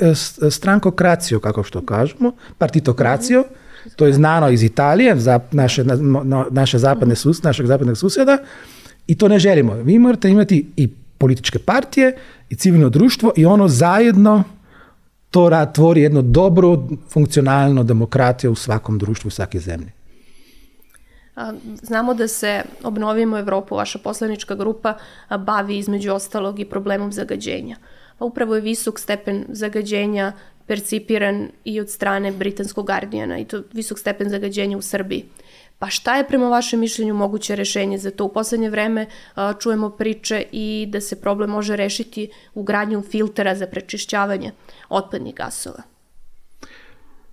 e, 0.00 0.50
strankokraciju, 0.50 1.40
kako 1.40 1.62
što 1.62 1.86
kažemo, 1.86 2.32
partitokraciju, 2.58 3.44
to 3.96 4.06
je 4.06 4.12
znano 4.12 4.50
iz 4.50 4.62
Italije, 4.62 5.16
za 5.16 5.40
naše, 5.52 5.84
naše 6.50 6.78
zapadne 6.78 7.14
sus, 7.14 7.42
našeg 7.42 7.66
zapadnog 7.66 7.98
susjeda, 7.98 8.38
i 9.06 9.14
to 9.14 9.28
ne 9.28 9.38
želimo. 9.38 9.74
Vi 9.74 9.98
morate 9.98 10.30
imati 10.30 10.66
i 10.76 10.88
političke 11.18 11.58
partije 11.58 12.16
i 12.50 12.54
civilno 12.54 12.88
društvo 12.88 13.32
i 13.36 13.46
ono 13.46 13.68
zajedno 13.68 14.44
to 15.30 15.66
tvori 15.74 16.02
jedno 16.02 16.22
dobro, 16.22 16.88
funkcionalno 17.10 17.82
demokratiju 17.82 18.52
u 18.52 18.54
svakom 18.54 18.98
društvu, 18.98 19.28
u 19.28 19.30
svake 19.30 19.58
zemlji. 19.58 19.90
Znamo 21.82 22.14
da 22.14 22.28
se 22.28 22.62
Obnovimo 22.82 23.38
Evropu, 23.38 23.76
vaša 23.76 23.98
poslanička 23.98 24.54
grupa, 24.54 24.94
bavi 25.38 25.78
između 25.78 26.12
ostalog 26.12 26.60
i 26.60 26.64
problemom 26.64 27.12
zagađenja. 27.12 27.76
Pa 28.18 28.24
upravo 28.24 28.54
je 28.54 28.60
visok 28.60 28.98
stepen 28.98 29.44
zagađenja 29.48 30.32
percipiran 30.66 31.48
i 31.64 31.80
od 31.80 31.90
strane 31.90 32.32
britanskog 32.32 32.86
Guardiana 32.86 33.38
i 33.38 33.44
to 33.44 33.62
visok 33.72 33.98
stepen 33.98 34.30
zagađenja 34.30 34.78
u 34.78 34.82
Srbiji. 34.82 35.24
Pa 35.78 35.88
šta 35.90 36.16
je 36.16 36.28
prema 36.28 36.48
vašem 36.48 36.80
mišljenju 36.80 37.14
moguće 37.14 37.56
rešenje 37.56 37.98
za 37.98 38.10
to? 38.10 38.24
U 38.24 38.32
poslednje 38.32 38.70
vreme 38.70 39.06
čujemo 39.60 39.90
priče 39.90 40.44
i 40.52 40.86
da 40.88 41.00
se 41.00 41.20
problem 41.20 41.50
može 41.50 41.76
rešiti 41.76 42.30
u 42.54 42.62
gradnju 42.62 43.02
filtera 43.02 43.54
za 43.54 43.66
prečišćavanje 43.66 44.52
otpadnih 44.88 45.34
gasova. 45.34 45.91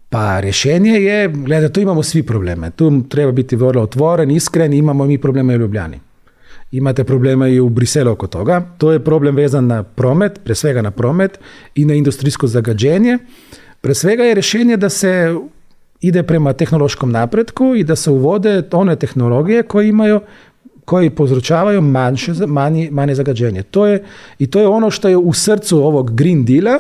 Pa 0.10 0.40
rješenje 0.40 0.92
je, 0.92 1.28
gleda, 1.28 1.70
tu 1.70 1.82
imamo 1.82 2.04
svi 2.04 2.24
probleme. 2.24 2.72
Tu 2.72 3.04
treba 3.10 3.32
biti 3.32 3.56
vrlo 3.56 3.82
otvoren, 3.82 4.32
iskren, 4.32 4.74
imamo 4.74 5.06
mi 5.06 5.18
probleme 5.18 5.56
u 5.56 5.60
Ljubljani. 5.60 6.00
Imate 6.72 7.04
problema 7.04 7.48
i 7.48 7.60
u 7.60 7.70
Briselu 7.70 8.12
oko 8.12 8.28
toga. 8.28 8.62
To 8.78 8.92
je 8.92 9.04
problem 9.04 9.36
vezan 9.36 9.68
na 9.68 9.84
promet, 9.84 10.40
pre 10.44 10.56
svega 10.56 10.82
na 10.82 10.92
promet 10.92 11.40
i 11.76 11.86
na 11.86 11.94
industrijsko 11.94 12.48
zagađenje. 12.48 13.18
Pre 13.82 13.94
svega 13.94 14.24
je 14.24 14.34
rješenje 14.34 14.78
da 14.78 14.90
se 14.90 15.36
ide 16.02 16.24
prema 16.24 16.54
tehnološkom 16.54 17.12
napretku 17.12 17.76
i 17.76 17.84
da 17.84 17.96
se 17.96 18.12
uvode 18.12 18.64
one 18.72 18.96
tehnologije 18.96 19.64
koje 19.64 19.90
imaju 19.90 20.20
koji 20.86 21.10
povzročavaju 21.10 21.82
manše, 21.82 22.34
manje, 22.48 22.90
manje 22.92 23.16
zagađenje. 23.16 23.64
To 23.64 23.86
je, 23.86 24.04
I 24.40 24.48
to 24.48 24.60
je 24.60 24.68
ono 24.68 24.92
što 24.92 25.10
je 25.10 25.18
u 25.18 25.34
srcu 25.34 25.78
ovog 25.78 26.16
Green 26.16 26.46
Deala, 26.46 26.80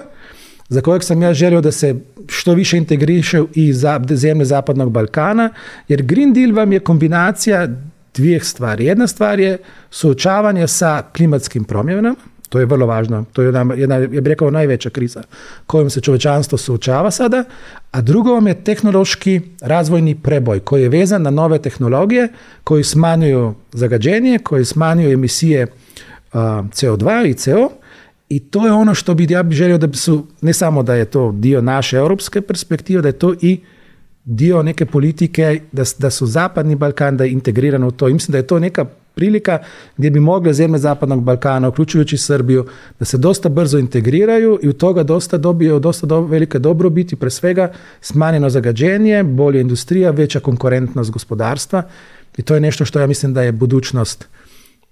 za 0.69 0.81
kojeg 0.81 1.03
sam 1.03 1.21
ja 1.21 1.33
želio 1.33 1.61
da 1.61 1.71
se 1.71 1.95
što 2.27 2.53
više 2.53 2.77
integriše 2.77 3.41
i 3.53 3.73
za, 3.73 4.01
zemlje 4.09 4.45
Zapadnog 4.45 4.91
Balkana, 4.91 5.49
jer 5.87 6.01
Green 6.01 6.33
Deal 6.33 6.51
vam 6.51 6.73
je 6.73 6.79
kombinacija 6.79 7.67
dvije 8.15 8.39
stvari. 8.39 8.85
Jedna 8.85 9.07
stvar 9.07 9.39
je 9.39 9.57
suočavanje 9.89 10.67
sa 10.67 11.03
klimatskim 11.15 11.63
promjenama, 11.63 12.15
to 12.49 12.59
je 12.59 12.65
vrlo 12.65 12.85
važno. 12.85 13.25
To 13.33 13.41
je 13.41 13.45
jedna, 13.45 13.73
jedna 13.75 13.95
ja 13.95 14.07
bih 14.07 14.23
rekao, 14.25 14.51
najveća 14.51 14.89
kriza 14.89 15.23
kojom 15.65 15.89
se 15.89 16.01
čovečanstvo 16.01 16.57
suočava 16.57 17.11
sada. 17.11 17.43
A 17.91 18.01
drugo 18.01 18.33
vam 18.33 18.47
je 18.47 18.63
tehnološki 18.63 19.41
razvojni 19.61 20.15
preboj 20.15 20.59
koji 20.59 20.83
je 20.83 20.89
vezan 20.89 21.21
na 21.21 21.29
nove 21.29 21.59
tehnologije 21.59 22.27
koji 22.63 22.83
smanjuju 22.83 23.53
zagađenje, 23.73 24.39
koji 24.39 24.65
smanjuju 24.65 25.11
emisije 25.11 25.67
CO2 26.33 27.29
i 27.29 27.33
CO. 27.33 27.69
I 28.29 28.39
to 28.39 28.65
je 28.65 28.73
ono 28.73 28.93
što 28.93 29.13
bi 29.13 29.27
ja 29.29 29.43
bih 29.43 29.57
želio 29.57 29.77
da 29.77 29.93
su, 29.93 30.27
ne 30.41 30.53
samo 30.53 30.83
da 30.83 30.95
je 30.95 31.05
to 31.05 31.31
dio 31.31 31.61
naše 31.61 31.97
europske 31.97 32.41
perspektive, 32.41 33.01
da 33.01 33.07
je 33.07 33.19
to 33.19 33.33
i 33.41 33.59
dio 34.25 34.63
neke 34.63 34.85
politike, 34.85 35.61
da, 35.71 35.83
da 35.97 36.09
su 36.09 36.25
Zapadni 36.25 36.75
Balkan 36.75 37.17
da 37.17 37.23
je 37.23 37.31
integrirano 37.31 37.87
u 37.87 37.91
to. 37.91 38.09
I 38.09 38.13
mislim 38.13 38.31
da 38.31 38.37
je 38.37 38.47
to 38.47 38.59
neka 38.59 38.85
prilika 39.15 39.59
gdje 39.97 40.11
bi 40.11 40.19
mogle 40.19 40.53
zemlje 40.53 40.79
Zapadnog 40.79 41.23
Balkana, 41.23 41.67
uključujući 41.67 42.17
Srbiju, 42.17 42.65
da 42.99 43.05
se 43.05 43.17
dosta 43.17 43.49
brzo 43.49 43.77
integriraju 43.77 44.59
i 44.63 44.69
u 44.69 44.73
toga 44.73 45.03
dosta 45.03 45.37
dobio 45.37 45.79
dosta 45.79 46.07
do, 46.07 46.21
velike 46.21 46.59
dobrobiti, 46.59 47.15
pre 47.15 47.29
svega 47.29 47.71
smanjeno 48.01 48.49
zagađenje, 48.49 49.23
bolja 49.23 49.61
industrija, 49.61 50.11
veća 50.11 50.39
konkurentnost 50.39 51.11
gospodarstva 51.11 51.83
i 52.37 52.41
to 52.41 52.55
je 52.55 52.61
nešto 52.61 52.85
što 52.85 52.99
ja 52.99 53.07
mislim 53.07 53.33
da 53.33 53.41
je 53.41 53.51
budućnost 53.51 54.27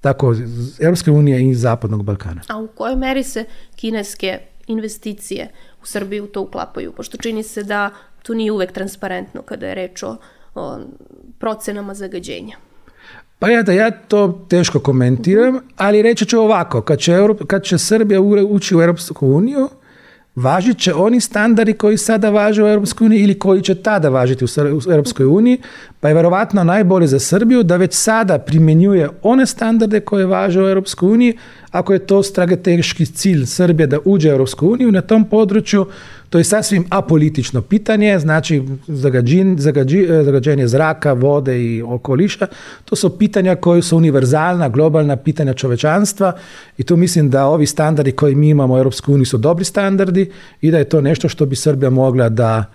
tako 0.01 0.35
Europske 0.79 1.11
unije 1.11 1.49
i 1.49 1.55
Zapadnog 1.55 2.03
Balkana. 2.03 2.41
A 2.47 2.57
u 2.57 2.67
kojoj 2.67 2.95
meri 2.95 3.23
se 3.23 3.45
kineske 3.75 4.39
investicije 4.67 5.49
u 5.81 5.85
Srbiju 5.85 6.27
to 6.27 6.41
uklapaju? 6.41 6.91
Pošto 6.91 7.17
čini 7.17 7.43
se 7.43 7.63
da 7.63 7.89
tu 8.23 8.33
nije 8.33 8.51
uvek 8.51 8.71
transparentno 8.71 9.41
kada 9.41 9.67
je 9.67 9.75
reč 9.75 10.03
o, 10.03 10.17
o 10.55 10.79
procenama 11.39 11.93
zagađenja. 11.93 12.57
Pa 13.39 13.49
ja 13.49 13.63
da 13.63 13.71
ja 13.71 13.91
to 13.91 14.45
teško 14.49 14.79
komentiram, 14.79 15.59
ali 15.75 16.01
reći 16.01 16.25
ću 16.25 16.39
ovako, 16.39 16.81
kad 16.81 16.99
će, 16.99 17.17
kad 17.47 17.63
će 17.63 17.77
Srbija 17.77 18.21
ući 18.21 18.75
u 18.75 18.81
Europsku 18.81 19.27
uniju, 19.27 19.69
važit 20.37 20.77
će 20.77 20.93
oni 20.93 21.21
standardi 21.21 21.73
koji 21.73 21.97
sada 21.97 22.29
važe 22.29 22.63
u 22.63 22.83
uniji 23.01 23.23
ili 23.23 23.39
koji 23.39 23.61
će 23.61 23.75
tada 23.75 24.09
važiti 24.09 24.45
u 24.45 25.35
uniji, 25.35 25.57
pa 25.99 26.07
je 26.07 26.13
verovatno 26.13 26.63
najbolje 26.63 27.07
za 27.07 27.19
Srbiju 27.19 27.63
da 27.63 27.77
već 27.77 27.93
sada 27.93 28.37
primjenjuje 28.39 29.09
one 29.21 29.45
standarde 29.45 29.99
koje 29.99 30.25
važe 30.25 30.61
u 30.61 30.83
uniji, 31.01 31.37
ako 31.71 31.93
je 31.93 31.99
to 31.99 32.23
strateški 32.23 33.05
cilj 33.05 33.45
Srbije 33.45 33.87
da 33.87 33.97
uđe 34.05 34.35
u 34.35 34.45
uniju, 34.61 34.91
na 34.91 35.01
tom 35.01 35.25
području 35.29 35.85
to 36.29 36.37
je 36.37 36.43
sasvim 36.43 36.85
apolitično 36.89 37.61
pitanje, 37.61 38.19
znači 38.19 38.63
zagađenje 40.23 40.67
zraka, 40.67 41.13
vode 41.13 41.63
i 41.63 41.81
okoliša, 41.81 42.47
to 42.85 42.95
su 42.95 43.17
pitanja 43.17 43.55
koje 43.55 43.81
su 43.81 43.97
univerzalna, 43.97 44.69
globalna 44.69 45.15
pitanja 45.15 45.53
čovečanstva 45.53 46.33
i 46.77 46.83
tu 46.83 46.95
mislim 46.97 47.29
da 47.29 47.45
ovi 47.45 47.65
standardi 47.65 48.11
koji 48.11 48.35
mi 48.35 48.49
imamo 48.49 48.73
u 48.73 48.77
Europskoj 48.77 49.13
uniji 49.13 49.25
su 49.25 49.37
dobri 49.37 49.65
standardi 49.65 50.31
i 50.61 50.71
da 50.71 50.77
je 50.77 50.89
to 50.89 51.01
nešto 51.01 51.29
što 51.29 51.45
bi 51.45 51.55
Srbija 51.55 51.89
mogla 51.89 52.29
da 52.29 52.65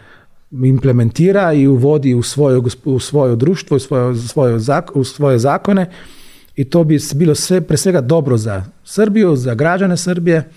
implementira 0.65 1.53
i 1.53 1.67
uvodi 1.67 2.15
u 2.15 2.23
svoje, 2.23 2.61
u 2.85 3.01
svoje 3.01 3.37
društvo, 3.37 3.77
u 3.77 3.81
svoje, 3.81 4.57
u 4.95 5.05
svoje 5.05 5.39
zakone. 5.39 5.87
I 6.57 6.65
to 6.65 6.85
bi 6.85 6.99
bilo 7.15 7.35
sve, 7.35 7.61
pre 7.61 7.77
svega 7.77 8.01
dobro 8.01 8.37
za 8.37 8.65
Srbiju, 8.85 9.37
za 9.37 9.55
građane 9.55 9.97
Srbije, 9.97 10.51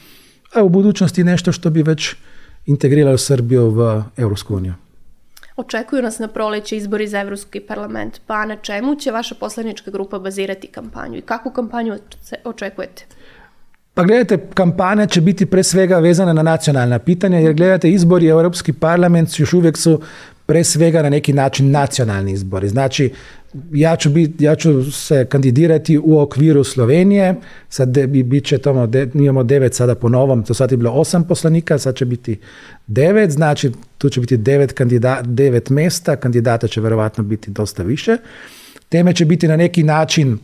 a 0.54 0.64
u 0.64 0.70
budućnosti 0.70 1.24
nešto 1.24 1.52
što 1.52 1.70
bi 1.70 1.84
već 1.84 2.16
integriralo 2.66 3.18
Srbiju 3.18 3.70
v 3.70 4.04
Europsku 4.18 4.56
uniju. 4.56 4.74
Očekuju 5.58 6.02
nas 6.02 6.20
na 6.20 6.28
proleće 6.28 6.78
izbori 6.78 7.08
za 7.08 7.22
Evropski 7.22 7.60
parlament, 7.60 8.22
pa 8.28 8.46
na 8.46 8.56
čemu 8.56 8.96
će 8.96 9.12
vaša 9.12 9.36
poslanička 9.36 9.92
grupa 9.92 10.20
bazirati 10.20 10.68
kampanju 10.68 11.18
i 11.18 11.22
kakvu 11.22 11.52
kampanju 11.52 11.98
očekujete? 12.44 13.06
Pa 13.94 14.04
gledajte, 14.04 14.48
kampanja 14.54 15.06
će 15.06 15.22
biti 15.22 15.46
pre 15.46 15.64
svega 15.64 16.00
vezana 16.00 16.34
na 16.34 16.44
nacionalna 16.44 17.00
pitanja, 17.00 17.40
jer 17.40 17.54
gledajte, 17.54 17.90
izbori 17.90 18.28
u 18.28 18.30
Europski 18.30 18.74
parlament 18.74 19.40
još 19.40 19.54
uvijek 19.54 19.78
su 19.78 20.02
pre 20.46 20.64
svega 20.64 21.02
na 21.02 21.10
neki 21.10 21.34
način 21.34 21.72
nacionalni 21.72 22.32
izbori. 22.32 22.70
Znači, 22.70 23.12
ja 23.72 23.96
ću, 23.96 24.10
bit, 24.10 24.42
ja 24.42 24.56
ću 24.56 24.92
se 24.92 25.26
kandidirati 25.26 25.98
u 26.04 26.20
okviru 26.20 26.64
Slovenije, 26.64 27.36
sad 27.70 27.90
de, 27.90 28.08
bit 28.08 28.46
će 28.46 28.58
tamo, 28.58 28.88
de, 28.88 29.10
imamo 29.14 29.44
devet 29.44 29.74
sada 29.74 29.96
po 29.96 30.10
novom, 30.10 30.44
to 30.44 30.54
sad 30.54 30.72
je 30.72 30.78
bilo 30.78 30.92
osam 30.92 31.28
poslanika, 31.28 31.78
sad 31.78 31.96
će 31.96 32.06
biti 32.06 32.40
devet, 32.88 33.32
znači 33.32 33.72
tu 33.98 34.10
će 34.10 34.20
biti 34.20 34.38
devet, 34.38 34.74
kandida, 34.74 35.22
devet 35.24 35.70
mesta, 35.70 36.16
kandidata 36.16 36.68
će 36.68 36.82
verovatno 36.82 37.24
biti 37.24 37.52
dosta 37.52 37.84
više. 37.84 38.18
Teme 38.90 39.14
će 39.14 39.26
biti 39.26 39.48
na 39.48 39.56
neki 39.56 39.84
način 39.84 40.38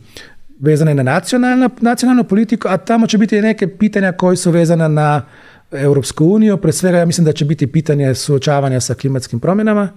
vezane 0.60 0.94
na 0.94 1.02
nacionalnu, 1.02 1.70
nacionalnu 1.80 2.24
politiku, 2.24 2.68
a 2.68 2.76
tamo 2.76 3.06
će 3.06 3.18
biti 3.18 3.40
neke 3.40 3.68
pitanja 3.68 4.12
koje 4.12 4.36
su 4.36 4.50
vezane 4.50 4.88
na 4.88 5.24
Europsku 5.72 6.26
uniju. 6.26 6.56
Pre 6.56 6.72
svega 6.72 6.98
ja 6.98 7.06
mislim 7.06 7.24
da 7.24 7.32
će 7.32 7.44
biti 7.44 7.66
pitanje 7.66 8.14
suočavanja 8.14 8.80
sa 8.80 8.94
klimatskim 8.94 9.40
promjenama, 9.40 9.88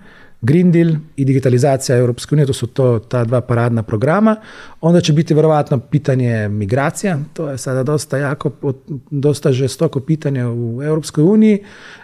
Green 0.41 0.71
Deal 0.71 0.89
i 1.15 1.25
digitalizacija 1.25 1.97
Europske 1.97 2.35
unije, 2.35 2.45
to 2.45 2.53
su 2.53 2.67
to 2.67 2.99
ta 2.99 3.23
dva 3.23 3.41
paradna 3.41 3.83
programa. 3.83 4.35
Onda 4.81 5.01
će 5.01 5.13
biti 5.13 5.33
vjerojatno 5.33 5.79
pitanje 5.79 6.49
migracija, 6.49 7.19
to 7.33 7.49
je 7.49 7.57
sada 7.57 7.83
dosta 7.83 8.17
jako, 8.17 8.51
dosta 9.11 9.51
žestoko 9.51 9.99
pitanje 9.99 10.45
u 10.45 10.83
Europskoj 10.83 11.23
uniji. 11.23 11.63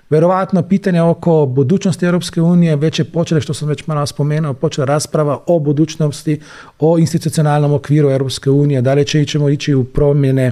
Vjerovatno 0.09 0.61
pitanje 0.61 1.01
oko 1.01 1.45
budućnosti 1.45 2.05
Europske 2.05 2.41
unije 2.41 2.75
već 2.75 2.99
je 2.99 3.05
počelo, 3.05 3.41
što 3.41 3.53
sam 3.53 3.67
već 3.67 3.87
malo 3.87 4.05
spomenuo, 4.05 4.53
počela 4.53 4.85
rasprava 4.85 5.39
o 5.47 5.59
budućnosti, 5.59 6.39
o 6.79 6.97
institucionalnom 6.97 7.73
okviru 7.73 8.09
Europske 8.09 8.49
unije, 8.49 8.81
da 8.81 8.93
li 8.93 9.05
će 9.05 9.25
ćemo 9.25 9.49
ići 9.49 9.75
u 9.75 9.83
promjene 9.83 10.51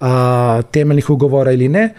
a, 0.00 0.62
temeljnih 0.70 1.10
ugovora 1.10 1.52
ili 1.52 1.68
ne. 1.68 1.94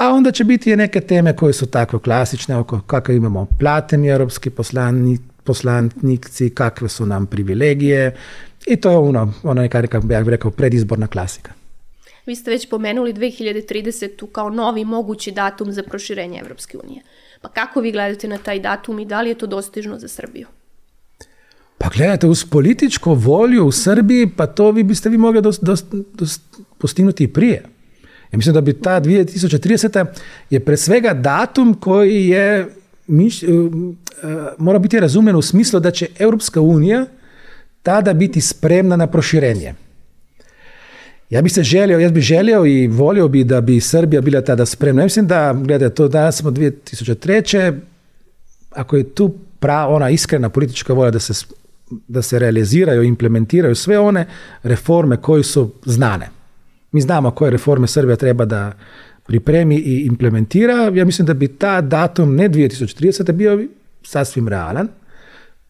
A 0.00 0.12
onda 0.12 0.32
će 0.32 0.44
biti 0.44 0.72
i 0.72 0.76
neke 0.76 1.00
teme 1.00 1.36
koje 1.36 1.52
su 1.52 1.66
tako 1.66 1.98
klasične, 1.98 2.56
oko 2.56 2.80
kako 2.80 3.12
imamo 3.12 3.46
plateni 3.58 4.08
europski 4.08 4.50
poslani, 4.50 5.18
poslanici, 5.44 6.50
kakve 6.50 6.88
su 6.88 7.06
nam 7.06 7.26
privilegije 7.26 8.16
i 8.66 8.76
to 8.76 8.90
je 8.90 8.96
ono, 8.96 9.32
ono 9.42 9.62
neka, 9.62 9.82
ja 10.10 10.22
rekao, 10.22 10.50
predizborna 10.50 11.06
klasika. 11.06 11.52
Vi 12.26 12.36
ste 12.36 12.50
već 12.50 12.68
pomenuli 12.68 13.14
2030. 13.14 14.26
kao 14.32 14.50
novi 14.50 14.84
mogući 14.84 15.32
datum 15.32 15.72
za 15.72 15.82
proširenje 15.82 16.38
Evropske 16.40 16.78
unije. 16.84 17.02
Pa 17.40 17.48
kako 17.48 17.80
vi 17.80 17.92
gledate 17.92 18.28
na 18.28 18.38
taj 18.38 18.60
datum 18.60 18.98
i 18.98 19.04
da 19.04 19.22
li 19.22 19.28
je 19.28 19.34
to 19.34 19.46
dostižno 19.46 19.98
za 19.98 20.08
Srbiju? 20.08 20.46
Pa 21.78 21.88
gledajte, 21.96 22.26
uz 22.26 22.44
političku 22.44 23.14
volju 23.14 23.66
u 23.66 23.72
Srbiji, 23.72 24.30
pa 24.36 24.46
to 24.46 24.70
vi 24.70 24.82
biste 24.82 25.08
vi 25.08 25.18
mogli 25.18 25.42
dost, 25.42 25.64
dost, 25.64 25.86
dost 26.14 26.42
postignuti 26.78 27.24
i 27.24 27.32
prije. 27.32 27.62
Ja 28.32 28.36
mislim 28.36 28.54
da 28.54 28.60
bi 28.60 28.72
ta 28.72 29.00
2030. 29.00 30.06
je 30.50 30.60
pre 30.60 30.76
svega 30.76 31.14
datum 31.14 31.74
koji 31.74 32.28
je 32.28 32.60
uh, 32.62 32.68
uh, 33.08 34.30
mora 34.58 34.78
biti 34.78 35.00
razumjen 35.00 35.36
u 35.36 35.42
smislu 35.42 35.80
da 35.80 35.90
će 35.90 36.06
Europska 36.18 36.60
unija 36.60 37.06
tada 37.82 38.14
biti 38.14 38.40
spremna 38.40 38.96
na 38.96 39.06
proširenje. 39.06 39.74
Ja 41.30 41.42
bih 41.42 41.52
se 41.52 41.62
želio, 41.62 41.98
ja 41.98 42.08
bih 42.08 42.22
želio 42.22 42.66
i 42.66 42.86
volio 42.86 43.28
bi 43.28 43.44
da 43.44 43.60
bi 43.60 43.80
Srbija 43.80 44.20
bila 44.20 44.40
tada 44.40 44.66
spremna. 44.66 45.02
Ja 45.02 45.06
mislim 45.06 45.26
da, 45.26 45.52
gledajte, 45.52 45.94
to 45.94 46.08
danas 46.08 46.36
smo 46.36 46.50
2003. 46.50 47.78
Ako 48.70 48.96
je 48.96 49.14
tu 49.14 49.34
pra, 49.58 49.86
ona 49.86 50.10
iskrena 50.10 50.48
politička 50.48 50.92
volja 50.92 51.10
da 51.10 51.18
se, 51.18 51.46
da 52.08 52.22
se 52.22 52.38
realiziraju, 52.38 53.02
implementiraju 53.02 53.74
sve 53.74 53.98
one 53.98 54.26
reforme 54.62 55.16
koje 55.16 55.42
su 55.42 55.72
znane. 55.84 56.35
Mi 56.96 57.00
znamo 57.00 57.30
koje 57.30 57.50
reforme 57.50 57.86
Srbija 57.86 58.16
treba 58.16 58.44
da 58.44 58.72
pripremi 59.26 59.76
i 59.76 60.06
implementira. 60.06 60.92
Ja 60.94 61.04
mislim 61.04 61.26
da 61.26 61.34
bi 61.34 61.48
ta 61.48 61.80
datum, 61.80 62.34
ne 62.34 62.48
2030. 62.48 63.32
bio 63.32 63.64
sasvim 64.02 64.48
realan, 64.48 64.88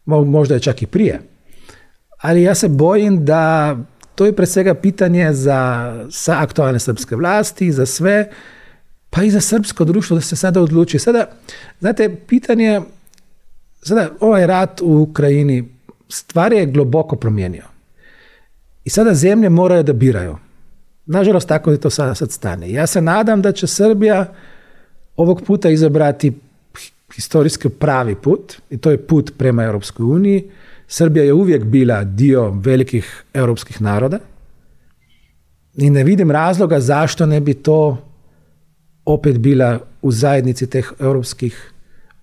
možda 0.07 0.55
je 0.55 0.61
čak 0.61 0.83
i 0.83 0.87
prije. 0.87 1.21
Ali 2.19 2.43
ja 2.43 2.55
se 2.55 2.69
bojim 2.69 3.25
da 3.25 3.77
to 4.15 4.27
je 4.27 4.37
pre 4.37 4.47
svega 4.47 4.75
pitanje 4.75 5.33
za 5.33 5.93
sa 6.11 6.39
aktualne 6.43 6.79
srpske 6.79 7.17
vlasti, 7.17 7.73
za 7.73 7.87
sve, 7.87 8.31
pa 9.11 9.23
i 9.23 9.31
za 9.31 9.41
srpsko 9.41 9.85
društvo 9.85 10.15
da 10.15 10.21
se 10.21 10.37
sada 10.37 10.63
odluči. 10.63 10.99
Sada, 10.99 11.27
znate, 11.81 12.17
pitanje, 12.29 12.81
sada 13.83 14.11
ovaj 14.21 14.47
rat 14.47 14.81
u 14.81 15.03
Ukrajini 15.03 15.69
stvari 16.09 16.57
je 16.57 16.67
globoko 16.67 17.17
promijenio. 17.17 17.65
I 18.85 18.91
sada 18.91 19.15
zemlje 19.15 19.49
moraju 19.49 19.83
da 19.83 19.93
biraju. 19.93 20.46
Nažalost, 21.07 21.49
tako 21.49 21.71
je 21.71 21.81
to 21.81 21.91
sad, 21.91 22.31
stane. 22.31 22.71
Ja 22.71 22.87
se 22.87 23.01
nadam 23.01 23.43
da 23.43 23.53
će 23.53 23.67
Srbija 23.67 24.35
ovog 25.17 25.43
puta 25.43 25.71
izabrati 25.71 26.33
historijski 27.15 27.69
pravi 27.69 28.15
put 28.15 28.57
i 28.71 28.79
to 28.79 28.91
je 28.91 29.07
put 29.07 29.33
prema 29.39 29.65
Europskoj 29.65 30.05
uniji. 30.05 30.51
Srbija 30.89 31.25
je 31.25 31.33
uvijek 31.33 31.65
bila 31.65 32.05
dio 32.05 32.51
velikih 32.51 33.25
europskih 33.35 33.83
naroda 33.83 34.19
i 35.77 35.91
ne 35.91 36.05
vidim 36.05 36.31
razloga 36.31 36.81
zašto 36.81 37.27
ne 37.27 37.41
bi 37.41 37.55
to 37.55 37.99
opet 39.05 39.39
bila 39.39 39.79
u 40.03 40.13
zajednici 40.13 40.67
teh 40.67 40.93
europskih, 41.01 41.73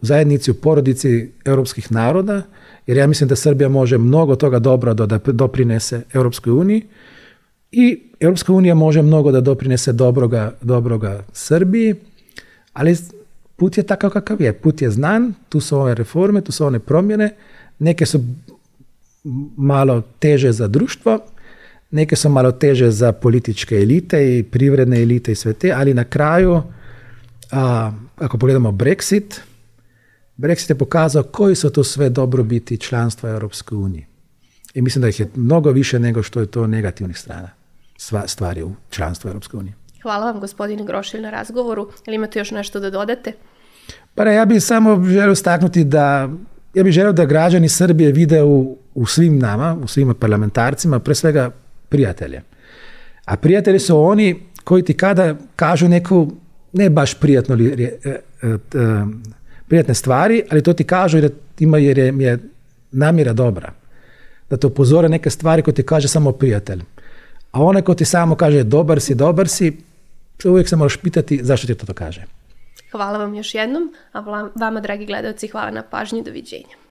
u 0.02 0.06
zajednici 0.06 0.52
u 0.52 0.54
porodici 0.54 1.32
europskih 1.46 1.92
naroda, 1.92 2.42
jer 2.88 2.98
ja 2.98 3.08
mislim 3.08 3.30
da 3.30 3.36
Srbija 3.36 3.70
može 3.70 3.98
mnogo 3.98 4.36
toga 4.36 4.60
dobro 4.60 4.94
da 4.94 5.20
doprinese 5.26 6.02
Europskoj 6.14 6.52
uniji 6.52 6.88
i 7.76 8.00
Europska 8.20 8.54
unija 8.54 8.76
može 8.76 9.02
mnogo 9.02 9.32
da 9.32 9.42
doprinese 9.42 9.94
dobroga, 9.94 10.54
dobroga 10.62 11.24
Srbiji, 11.34 11.96
ali 12.74 12.98
put 13.56 13.78
je 13.78 13.84
takav 13.84 14.10
kakav 14.10 14.42
je. 14.42 14.54
Put 14.54 14.82
je 14.82 14.92
znan, 14.92 15.34
tu 15.50 15.60
su 15.60 15.78
ove 15.78 15.96
reforme, 15.96 16.42
tu 16.42 16.52
su 16.52 16.66
one 16.66 16.80
promjene, 16.80 17.30
neke 17.80 18.06
su 18.06 18.24
malo 19.58 20.02
teže 20.20 20.52
za 20.52 20.68
društvo, 20.68 21.20
neke 21.92 22.16
su 22.16 22.30
malo 22.30 22.52
teže 22.52 22.92
za 22.92 23.12
političke 23.12 23.76
elite 23.76 24.38
i 24.38 24.44
privredne 24.44 25.02
elite 25.02 25.32
i 25.32 25.36
sve 25.36 25.54
te, 25.54 25.72
ali 25.72 25.94
na 25.94 26.04
kraju, 26.04 26.62
a, 27.52 27.92
ako 28.18 28.38
pogledamo 28.38 28.72
Brexit, 28.72 29.40
Brexit 30.38 30.70
je 30.70 30.78
pokazao 30.78 31.24
koji 31.24 31.56
su 31.56 31.70
to 31.70 31.84
sve 31.84 32.10
dobrobiti 32.10 32.78
članstva 32.78 33.30
Europske 33.30 33.76
unije. 33.76 34.06
I 34.74 34.82
mislim 34.82 35.02
da 35.02 35.10
ih 35.10 35.20
je 35.20 35.30
mnogo 35.36 35.72
više 35.72 36.00
nego 36.00 36.24
što 36.24 36.40
je 36.40 36.46
to 36.46 36.68
negativnih 36.68 37.18
strana 37.18 37.63
stvari 38.26 38.64
u 38.64 38.72
članstvu 38.90 39.28
Europske 39.28 39.58
unije. 39.58 39.74
Hvala 40.02 40.32
vam 40.32 40.40
gospodine 40.40 40.86
Grošilj 40.86 41.22
na 41.22 41.30
razgovoru. 41.30 41.90
Ili 42.08 42.16
imate 42.16 42.40
još 42.40 42.52
nešto 42.52 42.80
da 42.80 42.90
dodate? 42.90 43.34
Pa 44.16 44.24
ne, 44.24 44.36
ja 44.36 44.46
bih 44.46 44.64
samo 44.64 45.04
želio 45.04 45.36
staknuti 45.36 45.84
da 45.84 46.30
ja 46.74 46.84
bih 46.84 46.94
želio 46.94 47.12
da 47.12 47.26
građani 47.26 47.70
Srbije 47.70 48.12
vide 48.12 48.44
u, 48.44 48.78
u 48.94 49.06
svim 49.06 49.40
nama, 49.40 49.78
u 49.84 49.88
svim 49.88 50.16
parlamentarcima, 50.20 51.00
pre 51.00 51.16
svega 51.16 51.52
prijatelje. 51.90 52.42
A 53.26 53.38
prijatelji 53.38 53.80
su 53.80 54.00
oni 54.00 54.44
koji 54.64 54.84
ti 54.84 54.94
kada 54.94 55.36
kažu 55.56 55.88
neku 55.88 56.32
ne 56.74 56.90
baš 56.90 57.14
prijatno 57.14 57.56
li, 57.56 57.84
e, 57.84 58.00
e, 58.04 58.10
e, 58.10 58.58
prijatne 59.68 59.94
stvari, 59.94 60.44
ali 60.52 60.64
to 60.64 60.74
ti 60.74 60.84
kažu 60.84 61.18
jer, 61.18 61.32
ima, 61.60 61.78
jer 61.78 61.98
je, 61.98 62.14
je 62.18 62.40
namjera 62.92 63.34
dobra. 63.34 63.74
Da 64.50 64.58
te 64.58 64.68
upozore 64.68 65.10
neke 65.10 65.30
stvari 65.30 65.62
koje 65.62 65.74
ti 65.74 65.84
kaže 65.84 66.08
samo 66.08 66.32
prijatelj. 66.32 66.84
A 67.54 67.62
onaj 67.62 67.82
ko 67.82 67.94
ti 67.94 68.06
samo 68.06 68.36
kaže 68.36 68.64
dobar 68.64 69.02
si, 69.02 69.16
dobar 69.16 69.48
si, 69.48 69.78
uvijek 70.46 70.70
se 70.70 70.76
moraš 70.76 70.98
pitati 70.98 71.40
zašto 71.44 71.68
ti 71.68 71.76
to, 71.76 71.86
to 71.86 71.94
kaže. 71.94 72.26
Hvala 72.92 73.18
vam 73.18 73.36
još 73.36 73.56
jednom, 73.56 73.94
a 74.12 74.20
vama, 74.56 74.80
dragi 74.80 75.06
gledalci, 75.06 75.48
hvala 75.48 75.72
na 75.72 75.84
pažnji, 75.84 76.24
doviđenja. 76.24 76.83